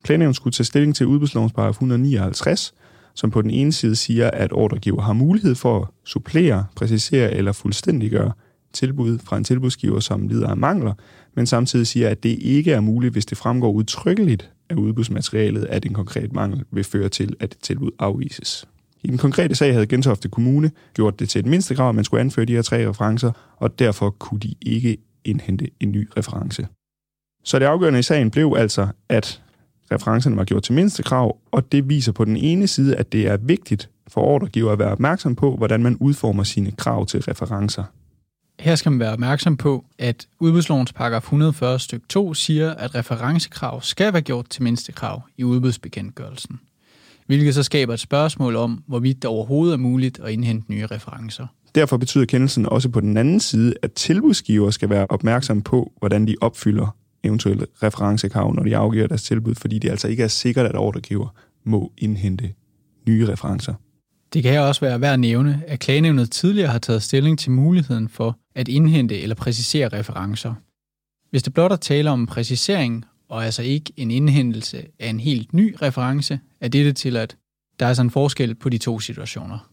Klagenævnet 0.05 0.37
skulle 0.37 0.53
tage 0.53 0.65
stilling 0.65 0.97
til 0.97 1.07
udbudslovens 1.07 1.53
paragraf 1.53 1.71
159, 1.71 2.75
som 3.15 3.31
på 3.31 3.43
den 3.43 3.51
ene 3.51 3.73
side 3.73 3.97
siger, 3.97 4.31
at 4.31 4.53
ordregiver 4.53 5.03
har 5.03 5.13
mulighed 5.13 5.55
for 5.55 5.81
at 5.81 5.89
supplere, 6.05 6.67
præcisere 6.77 7.33
eller 7.33 7.53
fuldstændiggøre 7.53 8.33
tilbud 8.73 9.19
fra 9.19 9.37
en 9.37 9.45
tilbudsgiver, 9.45 10.01
som 10.01 10.29
lider 10.29 10.49
af 10.49 10.57
mangler, 10.57 10.95
men 11.35 11.47
samtidig 11.47 11.87
siger, 11.87 12.09
at 12.09 12.23
det 12.23 12.39
ikke 12.41 12.73
er 12.73 12.81
muligt, 12.81 13.13
hvis 13.13 13.27
det 13.27 13.39
fremgår 13.39 13.73
udtrykkeligt 13.73 14.51
af 14.71 14.75
udbudsmaterialet, 14.75 15.65
at 15.65 15.85
en 15.85 15.95
konkret 15.95 16.33
mangel 16.33 16.65
vil 16.71 16.85
føre 16.85 17.09
til, 17.09 17.37
at 17.41 17.53
et 17.53 17.59
tilbud 17.63 17.91
afvises. 17.99 18.69
I 19.03 19.09
den 19.09 19.19
konkrete 19.19 19.55
sag 19.55 19.73
havde 19.73 19.87
Gentofte 19.87 20.29
Kommune 20.29 20.71
gjort 20.95 21.21
det 21.21 21.29
til 21.29 21.39
et 21.39 21.47
mindste 21.47 21.75
krav, 21.75 21.89
at 21.89 21.95
man 21.95 22.05
skulle 22.05 22.21
anføre 22.21 22.45
de 22.45 22.53
her 22.53 22.63
tre 22.63 22.89
referencer, 22.89 23.33
og 23.57 23.79
derfor 23.79 24.11
kunne 24.11 24.41
de 24.41 24.55
ikke 24.63 24.97
indhente 25.25 25.67
en 25.81 25.93
ny 25.93 26.09
reference. 26.17 26.67
Så 27.45 27.59
det 27.59 27.65
afgørende 27.65 27.99
i 27.99 28.03
sagen 28.03 28.31
blev 28.31 28.55
altså, 28.59 28.89
at 29.09 29.43
referencerne 29.93 30.37
var 30.37 30.45
gjort 30.45 30.63
til 30.63 30.75
mindste 30.75 31.03
krav, 31.03 31.37
og 31.51 31.73
det 31.73 31.89
viser 31.89 32.13
på 32.13 32.25
den 32.25 32.37
ene 32.37 32.67
side, 32.67 32.97
at 32.97 33.13
det 33.13 33.27
er 33.27 33.37
vigtigt 33.37 33.91
for 34.09 34.21
ordregiver 34.21 34.73
at 34.73 34.79
være 34.79 34.93
opmærksom 34.93 35.37
på, 35.37 35.57
hvordan 35.57 35.83
man 35.83 35.97
udformer 35.97 36.43
sine 36.43 36.73
krav 36.73 37.07
til 37.07 37.23
referencer. 37.23 37.85
Her 38.61 38.75
skal 38.75 38.93
man 38.93 39.01
være 39.01 39.13
opmærksom 39.13 39.57
på, 39.57 39.85
at 39.99 40.29
udbudslovens 40.39 40.93
paragraf 40.93 41.23
140 41.23 41.79
stykke 41.79 42.07
2 42.09 42.35
siger, 42.35 42.75
at 42.75 42.95
referencekrav 42.95 43.83
skal 43.83 44.13
være 44.13 44.23
gjort 44.23 44.49
til 44.51 44.63
mindste 44.63 44.93
krav 44.93 45.23
i 45.37 45.45
udbudsbekendtgørelsen. 45.45 46.61
Hvilket 47.29 47.55
så 47.55 47.63
skaber 47.63 47.95
et 47.95 48.01
spørgsmål 48.01 48.57
om, 48.57 48.83
hvorvidt 48.87 49.17
det 49.17 49.25
overhovedet 49.25 49.73
er 49.73 49.79
muligt 49.79 50.21
at 50.21 50.33
indhente 50.33 50.73
nye 50.73 50.87
referencer. 50.87 51.47
Derfor 51.75 51.97
betyder 51.97 52.25
kendelsen 52.25 52.67
også 52.67 52.89
på 52.89 53.01
den 53.01 53.17
anden 53.17 53.41
side, 53.41 53.75
at 53.83 53.93
tilbudsgiver 53.93 54.71
skal 54.71 54.91
være 54.91 55.07
opmærksom 55.09 55.63
på, 55.63 55.93
hvordan 55.99 56.27
de 56.27 56.37
opfylder 56.41 56.97
eventuelle 57.25 57.67
referencekrav, 57.83 58.55
når 58.55 58.63
de 58.63 58.77
afgiver 58.77 59.07
deres 59.07 59.23
tilbud, 59.23 59.55
fordi 59.55 59.79
det 59.79 59.91
altså 59.91 60.09
ikke 60.09 60.23
er 60.23 60.29
sikkert, 60.29 60.67
at 60.67 60.77
ordregiver 60.77 61.35
må 61.65 61.93
indhente 61.99 62.53
nye 63.09 63.29
referencer. 63.29 63.75
Det 64.33 64.43
kan 64.43 64.53
her 64.53 64.61
også 64.61 64.81
være 64.81 65.01
værd 65.01 65.13
at 65.13 65.21
nævne, 65.21 65.63
at 65.67 65.81
klagenævnet 65.81 66.31
tidligere 66.31 66.69
har 66.69 66.79
taget 66.79 67.03
stilling 67.03 67.39
til 67.39 67.51
muligheden 67.51 68.09
for 68.09 68.39
at 68.55 68.69
indhente 68.69 69.21
eller 69.21 69.35
præcisere 69.35 69.89
referencer. 69.89 70.55
Hvis 71.31 71.43
det 71.43 71.55
blot 71.55 71.73
er 71.73 71.77
tale 71.77 72.11
om 72.11 72.21
en 72.21 72.27
præcisering, 72.27 73.05
og 73.29 73.45
altså 73.45 73.63
ikke 73.63 73.93
en 73.97 74.11
indhentelse 74.11 74.87
af 74.99 75.09
en 75.09 75.21
helt 75.21 75.53
ny 75.53 75.77
reference, 75.83 76.41
er 76.61 76.69
dette 76.69 76.93
til 76.93 77.17
at 77.17 77.37
der 77.79 77.87
er 77.87 77.89
altså 77.89 78.03
en 78.03 78.11
forskel 78.11 78.55
på 78.55 78.69
de 78.69 78.79
to 78.79 79.01
situationer. 79.01 79.71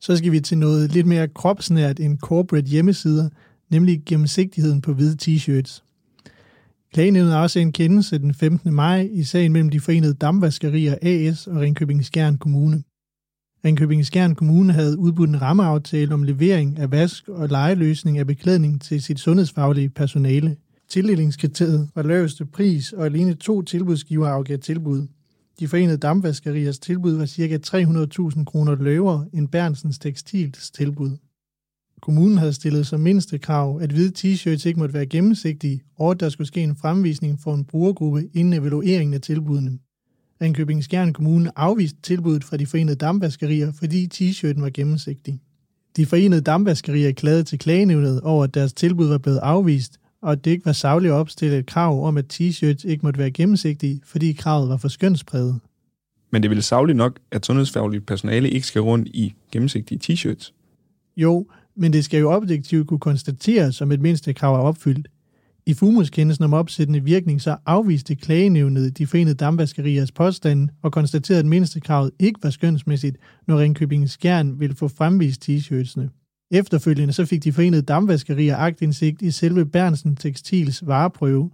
Så 0.00 0.16
skal 0.16 0.32
vi 0.32 0.40
til 0.40 0.58
noget 0.58 0.92
lidt 0.92 1.06
mere 1.06 1.28
kropsnært 1.28 2.00
end 2.00 2.18
corporate 2.18 2.68
hjemmesider, 2.68 3.28
nemlig 3.70 4.02
gennemsigtigheden 4.06 4.80
på 4.80 4.92
hvide 4.92 5.16
t-shirts. 5.22 5.82
Klagenævnet 6.92 7.32
har 7.32 7.42
også 7.42 7.58
en 7.58 7.72
kendelse 7.72 8.18
den 8.18 8.34
15. 8.34 8.74
maj 8.74 9.08
i 9.12 9.24
sagen 9.24 9.52
mellem 9.52 9.70
de 9.70 9.80
forenede 9.80 10.14
dampvaskerier 10.14 10.94
AS 11.02 11.46
og 11.46 11.56
Ringkøbing 11.56 12.04
Skjern 12.04 12.38
Kommune. 12.38 12.82
Ringkøbing 13.68 14.06
Skjern 14.06 14.34
Kommune 14.34 14.72
havde 14.72 14.98
udbudt 14.98 15.30
en 15.30 15.42
rammeaftale 15.42 16.14
om 16.14 16.22
levering 16.22 16.78
af 16.78 16.90
vask 16.90 17.28
og 17.28 17.48
lejeløsning 17.48 18.18
af 18.18 18.26
beklædning 18.26 18.80
til 18.80 19.02
sit 19.02 19.20
sundhedsfaglige 19.20 19.88
personale. 19.88 20.56
Tildelingskriteriet 20.88 21.88
var 21.94 22.02
laveste 22.02 22.46
pris, 22.46 22.92
og 22.92 23.06
alene 23.06 23.34
to 23.34 23.62
tilbudsgiver 23.62 24.28
afgav 24.28 24.58
tilbud. 24.58 25.06
De 25.60 25.68
forenede 25.68 25.96
dampvaskeriers 25.96 26.78
tilbud 26.78 27.12
var 27.12 27.26
ca. 27.26 27.58
300.000 28.36 28.44
kroner 28.44 28.76
lavere 28.76 29.26
end 29.32 29.48
Bernsens 29.48 29.98
Tekstils 29.98 30.70
tilbud. 30.70 31.10
Kommunen 32.02 32.38
havde 32.38 32.52
stillet 32.52 32.86
som 32.86 33.00
mindste 33.00 33.38
krav, 33.38 33.80
at 33.82 33.92
hvide 33.92 34.12
t-shirts 34.18 34.68
ikke 34.68 34.78
måtte 34.78 34.94
være 34.94 35.06
gennemsigtige, 35.06 35.82
og 35.96 36.10
at 36.10 36.20
der 36.20 36.28
skulle 36.28 36.48
ske 36.48 36.60
en 36.60 36.76
fremvisning 36.76 37.40
for 37.40 37.54
en 37.54 37.64
brugergruppe 37.64 38.28
inden 38.34 38.52
evalueringen 38.52 39.14
af 39.14 39.20
tilbudene. 39.20 39.78
Ringkøbing 40.40 40.84
Skjern 40.84 41.12
Kommune 41.12 41.50
afviste 41.56 42.02
tilbuddet 42.02 42.44
fra 42.44 42.56
de 42.56 42.66
forenede 42.66 42.96
dampvaskerier, 42.96 43.72
fordi 43.72 44.08
t-shirten 44.14 44.62
var 44.62 44.70
gennemsigtig. 44.70 45.40
De 45.96 46.06
forenede 46.06 46.40
dampvaskerier 46.40 47.12
klagede 47.12 47.42
til 47.42 47.58
klagenævnet 47.58 48.20
over, 48.20 48.44
at 48.44 48.54
deres 48.54 48.72
tilbud 48.72 49.08
var 49.08 49.18
blevet 49.18 49.38
afvist, 49.38 50.00
og 50.22 50.32
at 50.32 50.44
det 50.44 50.50
ikke 50.50 50.66
var 50.66 50.72
savligt 50.72 51.12
at 51.12 51.16
opstille 51.16 51.58
et 51.58 51.66
krav 51.66 52.06
om, 52.06 52.16
at 52.16 52.40
t-shirts 52.40 52.88
ikke 52.88 53.00
måtte 53.02 53.18
være 53.18 53.30
gennemsigtige, 53.30 54.00
fordi 54.04 54.32
kravet 54.32 54.68
var 54.68 54.76
for 54.76 54.88
skønspræget. 54.88 55.60
Men 56.30 56.42
det 56.42 56.50
ville 56.50 56.62
savligt 56.62 56.96
nok, 56.96 57.18
at 57.30 57.46
sundhedsfagligt 57.46 58.06
personale 58.06 58.50
ikke 58.50 58.66
skal 58.66 58.80
rundt 58.80 59.08
i 59.08 59.34
gennemsigtige 59.52 60.00
t-shirts. 60.04 60.52
Jo, 61.16 61.46
men 61.76 61.92
det 61.92 62.04
skal 62.04 62.20
jo 62.20 62.30
objektivt 62.30 62.88
kunne 62.88 63.00
konstateres, 63.00 63.76
som 63.76 63.92
et 63.92 64.00
mindste 64.00 64.32
krav 64.32 64.54
er 64.54 64.58
opfyldt. 64.58 65.08
I 65.68 65.74
FUMUS-kendelsen 65.74 66.44
om 66.44 66.52
opsættende 66.52 67.04
virkning 67.04 67.40
så 67.40 67.56
afviste 67.66 68.14
klagenævnet 68.14 68.98
de 68.98 69.06
forenede 69.06 69.34
dampvaskeriers 69.34 70.12
påstande 70.12 70.72
og 70.82 70.92
konstaterede, 70.92 71.38
at 71.38 71.46
mindstekravet 71.46 72.10
ikke 72.18 72.40
var 72.42 72.50
skønsmæssigt, 72.50 73.16
når 73.46 73.58
Ringkøbing 73.58 74.10
Skjern 74.10 74.60
ville 74.60 74.76
få 74.76 74.88
fremvist 74.88 75.48
t-shirtsene. 75.48 76.08
Efterfølgende 76.50 77.12
så 77.12 77.24
fik 77.24 77.44
de 77.44 77.52
forenede 77.52 77.82
dampvaskerier 77.82 78.56
agtindsigt 78.56 79.22
i 79.22 79.30
selve 79.30 79.66
Bernsen 79.66 80.16
Tekstils 80.16 80.86
vareprøve. 80.86 81.50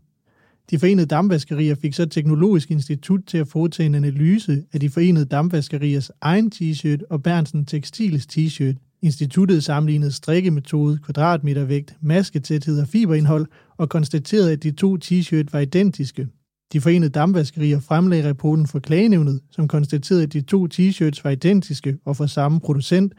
De 0.71 0.79
forenede 0.79 1.07
dampvaskerier 1.07 1.75
fik 1.75 1.95
så 1.95 2.07
Teknologisk 2.07 2.71
Institut 2.71 3.21
til 3.27 3.39
at 3.39 3.49
foretage 3.49 3.87
en 3.87 3.95
analyse 3.95 4.63
af 4.73 4.81
de 4.81 4.91
forenede 4.91 5.25
dampvaskeriers 5.25 6.11
egen 6.21 6.53
t-shirt 6.55 7.03
og 7.11 7.23
Bernsen 7.23 7.65
Tekstils 7.65 8.27
t-shirt. 8.27 8.84
Instituttet 9.05 9.65
sammenlignede 9.65 10.13
strikkemetode, 10.13 10.99
kvadratmetervægt, 10.99 11.97
masketæthed 12.03 12.81
og 12.81 12.89
fiberindhold 12.89 13.47
og 13.77 13.89
konstaterede, 13.89 14.53
at 14.53 14.63
de 14.63 14.71
to 14.71 14.97
t-shirt 15.05 15.47
var 15.53 15.59
identiske. 15.59 16.29
De 16.73 16.81
forenede 16.81 17.11
dampvaskerier 17.11 17.81
fremlagde 17.81 18.29
rapporten 18.29 18.67
for 18.67 18.79
klagenævnet, 18.79 19.41
som 19.51 19.69
konstaterede, 19.69 20.23
at 20.23 20.33
de 20.33 20.41
to 20.41 20.67
t-shirts 20.75 21.21
var 21.25 21.31
identiske 21.31 21.99
og 22.05 22.17
fra 22.17 22.29
samme 22.29 22.61
producent, 22.61 23.13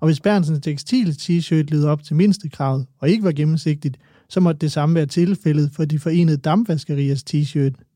og 0.00 0.08
hvis 0.08 0.20
Bernsens 0.20 0.60
tekstil 0.62 1.10
t-shirt 1.10 1.70
levede 1.70 1.88
op 1.88 2.02
til 2.02 2.16
mindstekravet 2.16 2.86
og 2.98 3.08
ikke 3.08 3.24
var 3.24 3.32
gennemsigtigt, 3.32 3.98
så 4.28 4.40
måtte 4.40 4.58
det 4.58 4.72
samme 4.72 4.94
være 4.94 5.06
tilfældet 5.06 5.70
for 5.72 5.84
de 5.84 5.98
forenede 5.98 6.36
dampvaskeriers 6.36 7.24
t-shirt. 7.30 7.87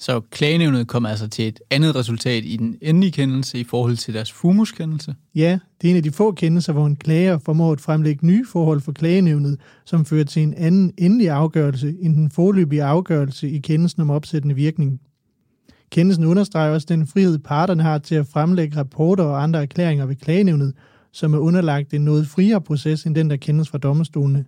Så 0.00 0.20
klagenævnet 0.20 0.86
kom 0.86 1.06
altså 1.06 1.28
til 1.28 1.48
et 1.48 1.60
andet 1.70 1.96
resultat 1.96 2.44
i 2.44 2.56
den 2.56 2.76
endelige 2.82 3.12
kendelse 3.12 3.58
i 3.58 3.64
forhold 3.64 3.96
til 3.96 4.14
deres 4.14 4.32
FUMUS-kendelse. 4.32 5.14
Ja, 5.34 5.58
det 5.80 5.88
er 5.88 5.90
en 5.90 5.96
af 5.96 6.02
de 6.02 6.10
få 6.10 6.32
kendelser, 6.32 6.72
hvor 6.72 6.86
en 6.86 6.96
klager 6.96 7.38
formår 7.38 7.72
at 7.72 7.80
fremlægge 7.80 8.26
nye 8.26 8.46
forhold 8.46 8.80
for 8.80 8.92
klagenævnet, 8.92 9.60
som 9.84 10.04
fører 10.04 10.24
til 10.24 10.42
en 10.42 10.54
anden 10.54 10.92
endelig 10.98 11.30
afgørelse 11.30 11.94
end 12.00 12.14
den 12.16 12.30
forløbige 12.30 12.82
afgørelse 12.82 13.50
i 13.50 13.58
kendelsen 13.58 14.02
om 14.02 14.10
opsættende 14.10 14.54
virkning. 14.54 15.00
Kendelsen 15.90 16.24
understreger 16.24 16.74
også 16.74 16.86
den 16.90 17.06
frihed, 17.06 17.38
parterne 17.38 17.82
har 17.82 17.98
til 17.98 18.14
at 18.14 18.26
fremlægge 18.26 18.76
rapporter 18.76 19.24
og 19.24 19.42
andre 19.42 19.62
erklæringer 19.62 20.06
ved 20.06 20.16
klagenævnet, 20.16 20.74
som 21.12 21.34
er 21.34 21.38
underlagt 21.38 21.94
en 21.94 22.04
noget 22.04 22.26
friere 22.26 22.60
proces 22.60 23.04
end 23.04 23.14
den, 23.14 23.30
der 23.30 23.36
kendes 23.36 23.68
fra 23.68 23.78
domstolene. 23.78 24.44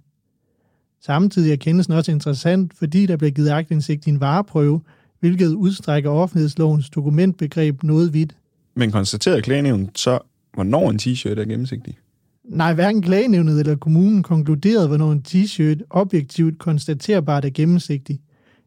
Samtidig 1.01 1.53
er 1.53 1.57
kendelsen 1.57 1.93
også 1.93 2.13
interessant, 2.13 2.75
fordi 2.79 3.07
der 3.07 3.17
bliver 3.17 3.31
givet 3.31 3.51
agtindsigt 3.51 4.07
i 4.07 4.11
en 4.11 4.21
vareprøve, 4.21 4.81
hvilket 5.23 5.55
udstrækker 5.55 6.11
offentlighedslovens 6.11 6.91
dokumentbegreb 6.91 7.83
noget 7.83 8.13
vidt. 8.13 8.37
Men 8.75 8.91
konstaterede 8.91 9.43
klagenævnet 9.43 9.91
så, 9.99 10.19
hvornår 10.55 10.91
en 10.91 10.99
t-shirt 11.03 11.41
er 11.41 11.45
gennemsigtig? 11.45 11.99
Nej, 12.45 12.75
hverken 12.75 13.03
klagenævnet 13.03 13.61
eller 13.61 13.77
kommunen 13.77 14.23
konkluderede, 14.23 14.89
hvornår 14.89 15.13
en 15.13 15.25
t-shirt 15.29 15.83
objektivt 15.91 16.59
konstaterbart 16.59 17.45
er 17.45 17.51
gennemsigtig. 17.51 18.21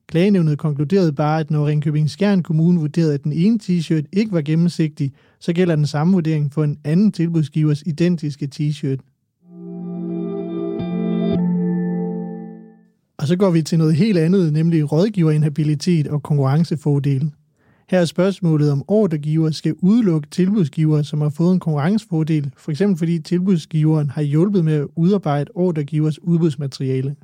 Klagenævnet 0.07 0.57
konkluderede 0.57 1.13
bare, 1.13 1.39
at 1.39 1.51
når 1.51 1.67
Ringkøbing 1.67 2.09
Skjern 2.09 2.43
Kommune 2.43 2.79
vurderede, 2.79 3.13
at 3.13 3.24
den 3.24 3.33
ene 3.33 3.59
t-shirt 3.63 4.05
ikke 4.13 4.31
var 4.31 4.41
gennemsigtig, 4.41 5.13
så 5.39 5.53
gælder 5.53 5.75
den 5.75 5.88
samme 5.88 6.13
vurdering 6.13 6.53
for 6.53 6.63
en 6.63 6.77
anden 6.83 7.12
tilbudsgivers 7.12 7.83
identiske 7.85 8.50
t-shirt. 8.55 9.00
Og 13.25 13.29
så 13.29 13.36
går 13.36 13.50
vi 13.50 13.62
til 13.62 13.77
noget 13.77 13.96
helt 13.96 14.17
andet, 14.17 14.53
nemlig 14.53 14.91
rådgiverinhabilitet 14.91 16.08
og 16.08 16.24
konkurrencefordele. 16.24 17.32
Her 17.89 18.00
er 18.00 18.05
spørgsmålet, 18.05 18.72
om 18.72 18.84
ordregiver 18.88 19.51
skal 19.51 19.75
udelukke 19.82 20.27
tilbudsgiver, 20.32 21.01
som 21.01 21.22
har 21.22 21.29
fået 21.29 21.53
en 21.53 21.60
konkurrencefordel, 21.60 22.51
f.eks. 22.58 22.82
fordi 22.98 23.20
tilbudsgiveren 23.20 24.10
har 24.10 24.22
hjulpet 24.22 24.65
med 24.65 24.74
at 24.74 24.88
udarbejde 24.96 25.51
ordregivers 25.55 26.24
udbudsmateriale. 26.24 27.15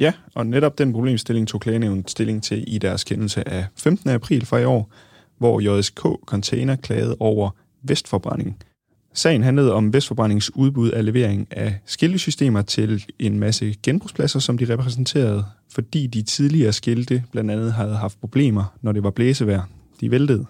Ja, 0.00 0.12
og 0.34 0.46
netop 0.46 0.78
den 0.78 0.92
problemstilling 0.92 1.48
tog 1.48 1.60
klagenævnet 1.60 2.10
stilling 2.10 2.42
til 2.42 2.64
i 2.66 2.78
deres 2.78 3.04
kendelse 3.04 3.48
af 3.48 3.66
15. 3.76 4.10
april 4.10 4.46
fra 4.46 4.58
i 4.58 4.64
år, 4.64 4.92
hvor 5.38 5.78
JSK 5.78 6.00
Container 6.26 6.76
klagede 6.76 7.16
over 7.20 7.50
Vestforbrænding. 7.82 8.56
Sagen 9.16 9.42
handlede 9.42 9.72
om 9.72 9.92
Vestforbrændings 9.92 10.56
udbud 10.56 10.90
af 10.90 11.04
levering 11.04 11.48
af 11.50 11.78
skiltesystemer 11.86 12.62
til 12.62 13.04
en 13.18 13.38
masse 13.38 13.74
genbrugspladser, 13.82 14.38
som 14.38 14.58
de 14.58 14.72
repræsenterede, 14.72 15.44
fordi 15.72 16.06
de 16.06 16.22
tidligere 16.22 16.72
skilte 16.72 17.22
blandt 17.32 17.50
andet 17.50 17.72
havde 17.72 17.96
haft 17.96 18.20
problemer, 18.20 18.64
når 18.82 18.92
det 18.92 19.02
var 19.02 19.10
blæsevejr. 19.10 19.62
De 20.00 20.10
væltede. 20.10 20.46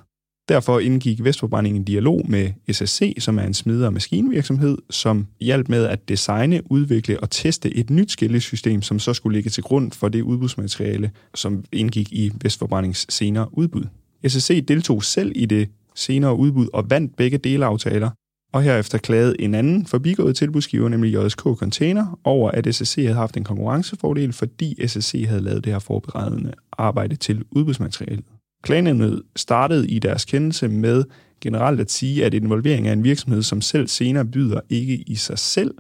Derfor 0.48 0.78
indgik 0.78 1.24
Vestforbrænding 1.24 1.76
en 1.76 1.84
dialog 1.84 2.24
med 2.28 2.50
SSC, 2.72 3.16
som 3.18 3.38
er 3.38 3.42
en 3.42 3.54
smider- 3.54 3.86
og 3.86 3.92
maskinvirksomhed, 3.92 4.78
som 4.90 5.26
hjalp 5.40 5.68
med 5.68 5.84
at 5.84 6.08
designe, 6.08 6.72
udvikle 6.72 7.20
og 7.20 7.30
teste 7.30 7.76
et 7.76 7.90
nyt 7.90 8.10
skiltesystem, 8.10 8.82
som 8.82 8.98
så 8.98 9.14
skulle 9.14 9.36
ligge 9.36 9.50
til 9.50 9.62
grund 9.62 9.92
for 9.92 10.08
det 10.08 10.22
udbudsmateriale, 10.22 11.10
som 11.34 11.64
indgik 11.72 12.12
i 12.12 12.32
Vestforbrændings 12.42 13.14
senere 13.14 13.58
udbud. 13.58 13.84
SSC 14.26 14.64
deltog 14.68 15.04
selv 15.04 15.32
i 15.34 15.46
det 15.46 15.68
senere 15.94 16.36
udbud 16.36 16.68
og 16.72 16.90
vandt 16.90 17.16
begge 17.16 17.38
delaftaler, 17.38 18.10
og 18.52 18.62
herefter 18.62 18.98
klagede 18.98 19.40
en 19.40 19.54
anden 19.54 19.86
forbigået 19.86 20.36
tilbudsgiver, 20.36 20.88
nemlig 20.88 21.14
JSK 21.14 21.40
Container, 21.40 22.18
over 22.24 22.50
at 22.50 22.74
SSC 22.74 22.94
havde 22.96 23.14
haft 23.14 23.36
en 23.36 23.44
konkurrencefordel, 23.44 24.32
fordi 24.32 24.86
SSC 24.86 25.24
havde 25.28 25.40
lavet 25.40 25.64
det 25.64 25.72
her 25.72 25.78
forberedende 25.78 26.52
arbejde 26.72 27.16
til 27.16 27.44
udbudsmaterialet. 27.50 28.24
Klagenævnet 28.62 29.22
startede 29.36 29.88
i 29.88 29.98
deres 29.98 30.24
kendelse 30.24 30.68
med 30.68 31.04
generelt 31.40 31.80
at 31.80 31.90
sige, 31.90 32.24
at 32.24 32.34
involvering 32.34 32.88
af 32.88 32.92
en 32.92 33.04
virksomhed, 33.04 33.42
som 33.42 33.60
selv 33.60 33.88
senere 33.88 34.24
byder 34.24 34.60
ikke 34.68 34.96
i 34.96 35.14
sig 35.14 35.38
selv, 35.38 35.74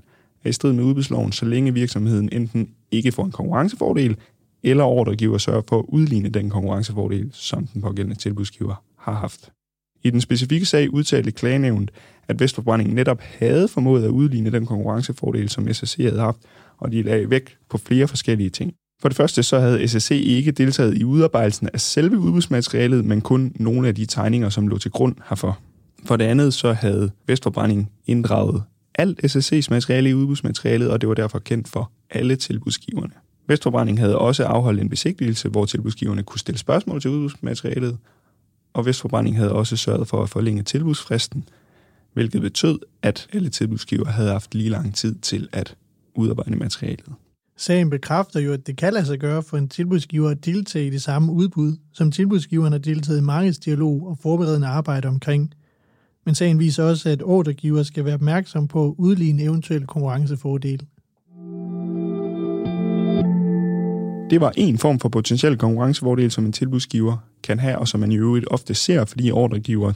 er 0.44 0.48
i 0.48 0.52
strid 0.52 0.72
med 0.72 0.84
udbudsloven, 0.84 1.32
så 1.32 1.44
længe 1.44 1.74
virksomheden 1.74 2.28
enten 2.32 2.70
ikke 2.90 3.12
får 3.12 3.24
en 3.24 3.32
konkurrencefordel, 3.32 4.16
eller 4.62 4.84
ordregiver 4.84 5.38
sørger 5.38 5.62
for 5.68 5.78
at 5.78 5.84
udligne 5.88 6.28
den 6.28 6.50
konkurrencefordel, 6.50 7.30
som 7.32 7.66
den 7.66 7.82
pågældende 7.82 8.18
tilbudsgiver 8.18 8.84
har 8.98 9.12
haft. 9.12 9.50
I 10.02 10.10
den 10.10 10.20
specifikke 10.20 10.66
sag 10.66 10.94
udtalte 10.94 11.32
klagenævnet, 11.32 11.90
at 12.28 12.40
Vestforbrænding 12.40 12.94
netop 12.94 13.20
havde 13.20 13.68
formået 13.68 14.04
at 14.04 14.08
udligne 14.08 14.50
den 14.50 14.66
konkurrencefordel, 14.66 15.48
som 15.48 15.72
SSC 15.72 15.96
havde 15.96 16.20
haft, 16.20 16.38
og 16.78 16.92
de 16.92 17.02
lagde 17.02 17.30
væk 17.30 17.56
på 17.70 17.78
flere 17.78 18.08
forskellige 18.08 18.50
ting. 18.50 18.72
For 19.00 19.08
det 19.08 19.16
første 19.16 19.42
så 19.42 19.58
havde 19.58 19.88
SSC 19.88 20.10
ikke 20.10 20.50
deltaget 20.50 20.98
i 20.98 21.04
udarbejdelsen 21.04 21.68
af 21.72 21.80
selve 21.80 22.18
udbudsmaterialet, 22.18 23.04
men 23.04 23.20
kun 23.20 23.52
nogle 23.60 23.88
af 23.88 23.94
de 23.94 24.06
tegninger, 24.06 24.48
som 24.48 24.68
lå 24.68 24.78
til 24.78 24.90
grund 24.90 25.14
herfor. 25.28 25.58
For 26.04 26.16
det 26.16 26.24
andet 26.24 26.54
så 26.54 26.72
havde 26.72 27.10
Vestforbrænding 27.26 27.90
inddraget 28.06 28.62
alt 28.94 29.36
SSC's 29.36 29.66
materiale 29.70 30.10
i 30.10 30.14
udbudsmaterialet, 30.14 30.90
og 30.90 31.00
det 31.00 31.08
var 31.08 31.14
derfor 31.14 31.38
kendt 31.38 31.68
for 31.68 31.90
alle 32.10 32.36
tilbudsgiverne. 32.36 33.12
Vestforbrænding 33.48 33.98
havde 33.98 34.18
også 34.18 34.44
afholdt 34.44 34.80
en 34.80 34.88
besigtigelse, 34.88 35.48
hvor 35.48 35.64
tilbudsgiverne 35.64 36.22
kunne 36.22 36.38
stille 36.38 36.58
spørgsmål 36.58 37.00
til 37.00 37.10
udbudsmaterialet, 37.10 37.98
og 38.74 38.86
Vestforbrænding 38.86 39.36
havde 39.36 39.52
også 39.52 39.76
sørget 39.76 40.08
for 40.08 40.22
at 40.22 40.30
forlænge 40.30 40.62
tilbudsfristen, 40.62 41.44
hvilket 42.16 42.42
betød, 42.42 42.78
at 43.02 43.28
alle 43.32 43.48
tilbudsgiver 43.48 44.06
havde 44.06 44.30
haft 44.30 44.54
lige 44.54 44.70
lang 44.70 44.94
tid 44.94 45.14
til 45.14 45.48
at 45.52 45.76
udarbejde 46.14 46.56
materialet. 46.56 47.12
Sagen 47.56 47.90
bekræfter 47.90 48.40
jo, 48.40 48.52
at 48.52 48.66
det 48.66 48.76
kan 48.76 48.92
lade 48.92 49.06
sig 49.06 49.18
gøre 49.18 49.42
for 49.42 49.56
en 49.56 49.68
tilbudsgiver 49.68 50.30
at 50.30 50.44
deltage 50.44 50.86
i 50.86 50.90
det 50.90 51.02
samme 51.02 51.32
udbud, 51.32 51.76
som 51.92 52.10
tilbudsgiveren 52.10 52.72
har 52.72 52.78
deltaget 52.78 53.18
i 53.18 53.22
markedsdialog 53.22 54.06
og 54.06 54.18
forberedende 54.22 54.66
arbejde 54.66 55.08
omkring. 55.08 55.54
Men 56.26 56.34
sagen 56.34 56.58
viser 56.58 56.84
også, 56.84 57.08
at 57.08 57.22
ordregiver 57.22 57.82
skal 57.82 58.04
være 58.04 58.14
opmærksom 58.14 58.68
på 58.68 58.86
at 58.88 58.94
udligne 58.98 59.42
eventuelle 59.42 59.86
konkurrencefordele. 59.86 60.86
Det 64.30 64.40
var 64.40 64.52
en 64.56 64.78
form 64.78 65.00
for 65.00 65.08
potentiel 65.08 65.56
konkurrencefordel, 65.56 66.30
som 66.30 66.46
en 66.46 66.52
tilbudsgiver 66.52 67.16
kan 67.42 67.58
have, 67.58 67.78
og 67.78 67.88
som 67.88 68.00
man 68.00 68.12
i 68.12 68.16
øvrigt 68.16 68.46
ofte 68.50 68.74
ser, 68.74 69.04
fordi 69.04 69.30
ordregiver 69.30 69.92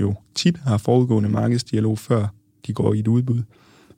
jo 0.00 0.14
tit 0.34 0.56
har 0.56 0.78
forudgående 0.78 1.28
markedsdialog, 1.28 1.98
før 1.98 2.26
de 2.66 2.72
går 2.72 2.94
i 2.94 2.98
et 2.98 3.08
udbud. 3.08 3.42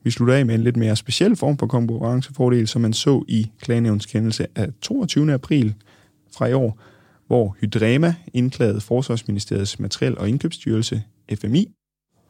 Vi 0.03 0.11
slutter 0.11 0.35
af 0.35 0.47
med 0.47 0.55
en 0.55 0.63
lidt 0.63 0.77
mere 0.77 0.97
speciel 0.97 1.37
form 1.37 1.59
for 1.59 1.67
konkurrencefordel, 1.67 2.69
som 2.69 2.83
man 2.83 2.93
så 2.93 3.25
i 3.29 3.51
klagenævnskendelse 3.61 4.47
af 4.55 4.69
22. 4.81 5.33
april 5.33 5.75
fra 6.37 6.47
i 6.47 6.53
år, 6.53 6.79
hvor 7.27 7.57
Hydrema 7.61 8.15
indklagede 8.35 8.81
Forsvarsministeriets 8.81 9.81
Materiel- 9.81 10.19
og 10.19 10.29
Indkøbsstyrelse, 10.29 11.03
FMI. 11.35 11.69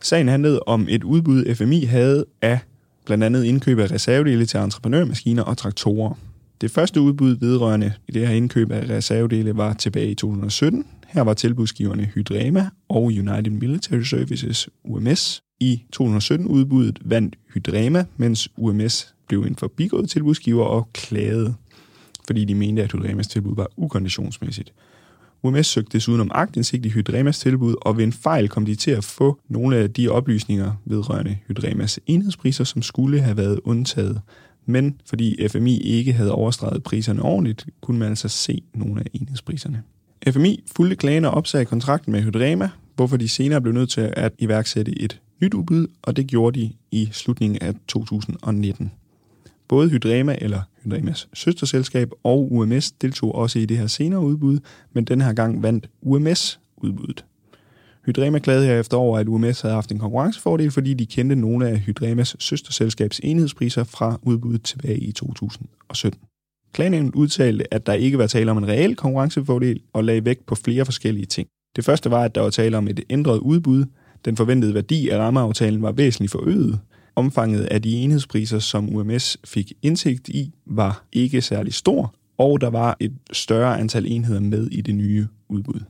Sagen 0.01 0.29
handlede 0.29 0.61
om 0.61 0.87
et 0.91 1.05
udbud, 1.05 1.55
FMI 1.55 1.85
havde 1.85 2.25
af 2.43 2.59
blandt 3.05 3.25
andet 3.25 3.45
indkøb 3.45 3.79
af 3.79 3.91
reservedele 3.91 4.47
til 4.47 4.61
entreprenørmaskiner 4.61 5.43
og 5.43 5.59
traktorer. 5.59 6.15
Det 6.61 6.71
første 6.71 7.01
udbud 7.01 7.37
vedrørende 7.37 7.93
i 8.09 8.13
det 8.13 8.27
her 8.27 8.35
indkøb 8.35 8.71
af 8.71 8.91
reservedele 8.91 9.57
var 9.57 9.73
tilbage 9.73 10.11
i 10.11 10.15
2017. 10.15 10.87
Her 11.15 11.23
var 11.23 11.35
tilbudsgiverne 11.35 12.05
Hydrema 12.05 12.69
og 12.89 13.05
United 13.05 13.51
Military 13.51 14.03
Services, 14.03 14.69
UMS. 14.85 15.43
I 15.61 15.83
2017-udbuddet 15.97 16.99
vandt 17.05 17.39
Hydrema, 17.55 18.05
mens 18.17 18.49
UMS 18.57 19.15
blev 19.29 19.43
en 19.43 19.57
forbigået 19.57 20.11
tilbudsgiver 20.11 20.65
og 20.65 20.89
klagede, 20.93 21.55
fordi 22.27 22.45
de 22.45 22.55
mente, 22.55 22.83
at 22.83 22.93
Hydremas 22.93 23.29
tilbud 23.29 23.57
var 23.57 23.67
ukonditionsmæssigt. 23.77 24.73
UMS 25.43 25.67
søgte 25.67 25.93
desuden 25.93 26.21
om 26.21 26.31
agtindsigt 26.35 26.87
i 26.87 26.89
Hydremas 26.89 27.39
tilbud, 27.39 27.75
og 27.83 27.97
ved 27.97 28.05
en 28.05 28.13
fejl 28.13 28.49
kom 28.49 28.67
de 28.67 28.75
til 28.75 28.91
at 28.91 29.05
få 29.05 29.41
nogle 29.49 29.77
af 29.77 29.93
de 29.93 30.09
oplysninger 30.09 30.73
vedrørende 30.85 31.39
Hydremas 31.49 32.01
enhedspriser, 32.07 32.65
som 32.65 32.83
skulle 32.83 33.21
have 33.21 33.37
været 33.37 33.61
undtaget. 33.65 34.21
Men 34.67 35.01
fordi 35.07 35.49
FMI 35.49 35.79
ikke 35.79 36.13
havde 36.13 36.33
overstreget 36.33 36.83
priserne 36.83 37.23
ordentligt, 37.23 37.67
kunne 37.81 37.99
man 37.99 38.09
altså 38.09 38.29
se 38.29 38.63
nogle 38.75 39.01
af 39.01 39.07
enhedspriserne. 39.13 39.83
FMI 40.31 40.65
fulgte 40.77 40.97
klagen 40.97 41.25
og 41.25 41.31
opsagde 41.31 41.65
kontrakten 41.65 42.13
med 42.13 42.23
Hydrema, 42.23 42.71
hvorfor 42.97 43.17
de 43.17 43.29
senere 43.29 43.61
blev 43.61 43.75
nødt 43.75 43.91
til 43.91 44.13
at 44.17 44.33
iværksætte 44.39 44.99
et 45.03 45.21
nyt 45.41 45.55
udbud, 45.55 45.87
og 46.03 46.17
det 46.17 46.27
gjorde 46.27 46.61
de 46.61 46.73
i 46.91 47.09
slutningen 47.13 47.59
af 47.63 47.75
2019. 47.89 48.93
Både 49.69 49.89
Hydrema 49.89 50.37
eller 50.41 50.61
Hydremas 50.85 51.29
søsterselskab 51.35 52.11
og 52.23 52.53
UMS 52.53 52.93
deltog 52.93 53.35
også 53.35 53.59
i 53.59 53.67
det 53.67 53.79
her 53.79 53.87
senere 53.87 54.21
udbud, 54.21 54.59
men 54.93 55.05
den 55.05 55.21
her 55.21 55.33
gang 55.33 55.63
vandt 55.63 55.89
UMS 56.03 56.61
udbuddet. 56.77 57.25
Hydrema 58.07 58.39
klagede 58.39 58.67
herefter 58.67 58.97
over, 58.97 59.19
at 59.19 59.29
UMS 59.29 59.61
havde 59.61 59.75
haft 59.75 59.93
en 59.93 59.99
konkurrencefordel, 59.99 60.71
fordi 60.71 60.95
de 60.95 61.07
kendte 61.07 61.37
nogle 61.37 61.69
af 61.69 61.79
Hydremas 61.79 62.37
søsterselskabs 62.39 63.21
enhedspriser 63.23 63.85
fra 63.85 64.19
udbuddet 64.23 64.63
tilbage 64.63 64.99
i 64.99 65.13
2017. 65.13 66.21
Klagenævnet 66.75 67.15
udtalte, 67.15 67.75
at 67.75 67.87
der 67.87 67.93
ikke 67.93 68.19
var 68.19 68.27
tale 68.27 68.51
om 68.51 68.59
en 68.59 68.69
reel 68.69 68.97
konkurrencefordel 68.97 69.81
og 69.93 70.05
lagde 70.05 70.25
vægt 70.25 70.47
på 70.47 70.55
flere 70.55 70.85
forskellige 70.85 71.27
ting. 71.27 71.49
Det 71.77 71.85
første 71.85 72.11
var, 72.11 72.25
at 72.25 72.35
der 72.35 72.41
var 72.41 72.51
tale 72.51 72.77
om 72.77 72.89
et 72.89 73.01
ændret 73.11 73.39
udbud. 73.39 73.85
Den 74.25 74.37
forventede 74.37 74.75
værdi 74.75 75.09
af 75.09 75.19
rammeaftalen 75.19 75.83
var 75.83 75.93
væsentligt 75.93 76.33
forøget. 76.33 76.79
Omfanget 77.17 77.65
af 77.65 77.83
de 77.83 77.97
enhedspriser, 77.97 78.59
som 78.59 78.97
UMS 78.97 79.37
fik 79.45 79.73
indsigt 79.83 80.29
i, 80.29 80.53
var 80.67 81.05
ikke 81.13 81.43
særlig 81.43 81.75
stor, 81.75 82.15
og 82.39 82.61
der 82.61 82.71
var 82.71 82.97
et 83.01 83.13
større 83.33 83.81
antal 83.81 84.07
enheder 84.07 84.41
med 84.41 84.67
i 84.67 84.81
det 84.81 84.95
nye 84.95 85.27
udbud. 85.49 85.81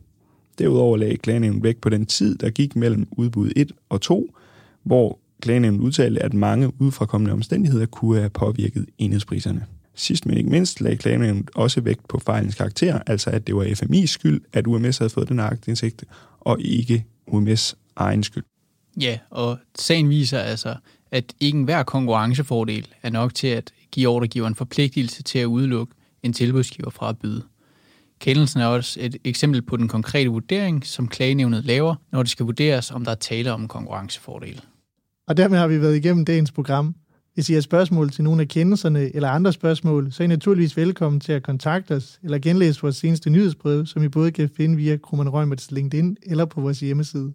Derudover 0.59 0.97
lagde 0.97 1.17
klagenævnet 1.17 1.63
vægt 1.63 1.81
på 1.81 1.89
den 1.89 2.07
tid, 2.07 2.39
der 2.39 2.51
gik 2.51 2.77
mellem 2.77 3.07
udbud 3.11 3.51
1 3.57 3.73
og 3.89 4.01
2, 4.01 4.35
hvor 4.83 5.19
klagenævnet 5.43 5.81
udtalte, 5.81 6.23
at 6.23 6.35
mange 6.35 6.73
udefrakommende 6.81 7.33
omstændigheder 7.33 7.87
kunne 7.87 8.19
have 8.19 8.31
påvirket 8.31 8.87
enhedspriserne. 8.99 9.67
Sidst 9.95 10.27
men 10.27 10.37
ikke 10.37 10.51
mindst 10.51 10.81
lagde 10.81 10.97
klagenævnet 10.97 11.51
også 11.55 11.81
vægt 11.81 12.09
på 12.09 12.19
fejlens 12.19 12.55
karakter, 12.55 13.01
altså 13.07 13.31
at 13.31 13.47
det 13.47 13.57
var 13.57 13.65
FMI's 13.65 14.07
skyld, 14.07 14.41
at 14.53 14.67
UMS 14.67 14.99
havde 14.99 15.11
fået 15.11 15.29
den 15.29 15.41
aktindsigt, 15.41 16.05
og 16.41 16.61
ikke 16.61 17.05
UMS 17.27 17.77
egen 17.97 18.23
skyld. 18.23 18.45
Ja, 19.01 19.19
og 19.31 19.59
sagen 19.79 20.09
viser 20.09 20.39
altså, 20.39 20.77
at 21.11 21.35
ikke 21.41 21.59
enhver 21.59 21.83
konkurrencefordel 21.83 22.89
er 23.03 23.11
nok 23.11 23.35
til 23.35 23.47
at 23.47 23.73
give 23.93 24.09
ordregiveren 24.09 24.55
forpligtelse 24.55 25.23
til 25.23 25.39
at 25.39 25.45
udelukke 25.45 25.95
en 26.23 26.33
tilbudsgiver 26.33 26.91
fra 26.91 27.09
at 27.09 27.19
byde. 27.19 27.43
Kendelsen 28.19 28.61
er 28.61 28.67
også 28.67 29.01
et 29.01 29.17
eksempel 29.25 29.63
på 29.63 29.77
den 29.77 29.89
konkrete 29.89 30.31
vurdering, 30.31 30.87
som 30.87 31.09
klagenævnet 31.09 31.65
laver, 31.65 31.95
når 32.13 32.23
det 32.23 32.31
skal 32.31 32.47
vurderes, 32.47 32.91
om 32.91 33.05
der 33.05 33.11
er 33.11 33.17
tale 33.17 33.53
om 33.53 33.63
en 33.63 33.69
konkurrencefordel. 33.69 34.61
Og 35.29 35.37
dermed 35.37 35.59
har 35.59 35.67
vi 35.67 35.81
været 35.81 35.97
igennem 35.97 36.25
dagens 36.25 36.53
program. 36.53 36.95
Hvis 37.35 37.51
I 37.51 37.55
har 37.55 37.61
spørgsmål 37.61 38.11
til 38.11 38.25
nogle 38.25 38.43
af 38.43 38.49
kendelserne 38.49 39.15
eller 39.17 39.29
andre 39.29 39.53
spørgsmål, 39.53 40.13
så 40.13 40.23
er 40.23 40.25
I 40.25 40.29
naturligvis 40.29 40.77
velkommen 40.77 41.21
til 41.21 41.33
at 41.33 41.43
kontakte 41.43 41.95
os 41.95 42.21
eller 42.23 42.39
genlæse 42.39 42.83
vores 42.83 42.97
seneste 42.97 43.31
nyhedsbrev, 43.31 43.87
som 43.87 44.03
I 44.03 44.09
både 44.09 44.33
kan 44.33 44.51
finde 44.57 44.77
via 44.77 44.97
Krummeren 44.97 45.29
Røgmerts 45.29 45.71
LinkedIn 45.71 46.17
eller 46.23 46.45
på 46.45 46.61
vores 46.61 46.81
hjemmeside. 46.81 47.33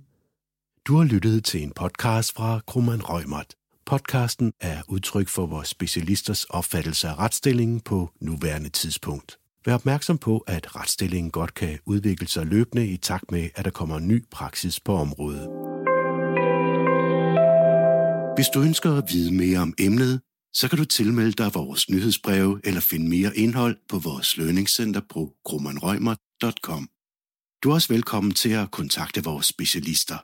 Du 0.85 0.97
har 0.97 1.03
lyttet 1.03 1.43
til 1.43 1.63
en 1.63 1.71
podcast 1.75 2.35
fra 2.35 2.59
Krummeren 2.67 3.01
Røgmert. 3.01 3.53
Podcasten 3.85 4.53
er 4.61 4.81
udtryk 4.87 5.27
for 5.27 5.45
vores 5.45 5.67
specialisters 5.67 6.43
opfattelse 6.43 7.07
af 7.07 7.19
retsstillingen 7.19 7.79
på 7.79 8.09
nuværende 8.21 8.69
tidspunkt. 8.69 9.37
Vær 9.65 9.73
opmærksom 9.73 10.17
på, 10.17 10.37
at 10.37 10.75
retsstillingen 10.75 11.31
godt 11.31 11.53
kan 11.53 11.79
udvikle 11.85 12.27
sig 12.27 12.45
løbende 12.45 12.87
i 12.87 12.97
takt 12.97 13.31
med, 13.31 13.49
at 13.55 13.65
der 13.65 13.71
kommer 13.71 13.99
ny 13.99 14.25
praksis 14.31 14.79
på 14.79 14.93
området. 14.93 15.68
Hvis 18.35 18.47
du 18.53 18.61
ønsker 18.61 18.97
at 18.97 19.03
vide 19.11 19.33
mere 19.33 19.59
om 19.59 19.73
emnet, 19.79 20.21
så 20.53 20.69
kan 20.69 20.77
du 20.77 20.85
tilmelde 20.85 21.31
dig 21.31 21.53
vores 21.53 21.89
nyhedsbreve 21.89 22.61
eller 22.63 22.81
finde 22.81 23.09
mere 23.09 23.37
indhold 23.37 23.77
på 23.89 23.99
vores 23.99 24.37
lønningscenter 24.37 25.01
på 25.09 25.33
grummanrøgmer.com. 25.45 26.89
Du 27.63 27.69
er 27.69 27.73
også 27.73 27.93
velkommen 27.93 28.33
til 28.33 28.49
at 28.49 28.71
kontakte 28.71 29.23
vores 29.23 29.45
specialister. 29.45 30.17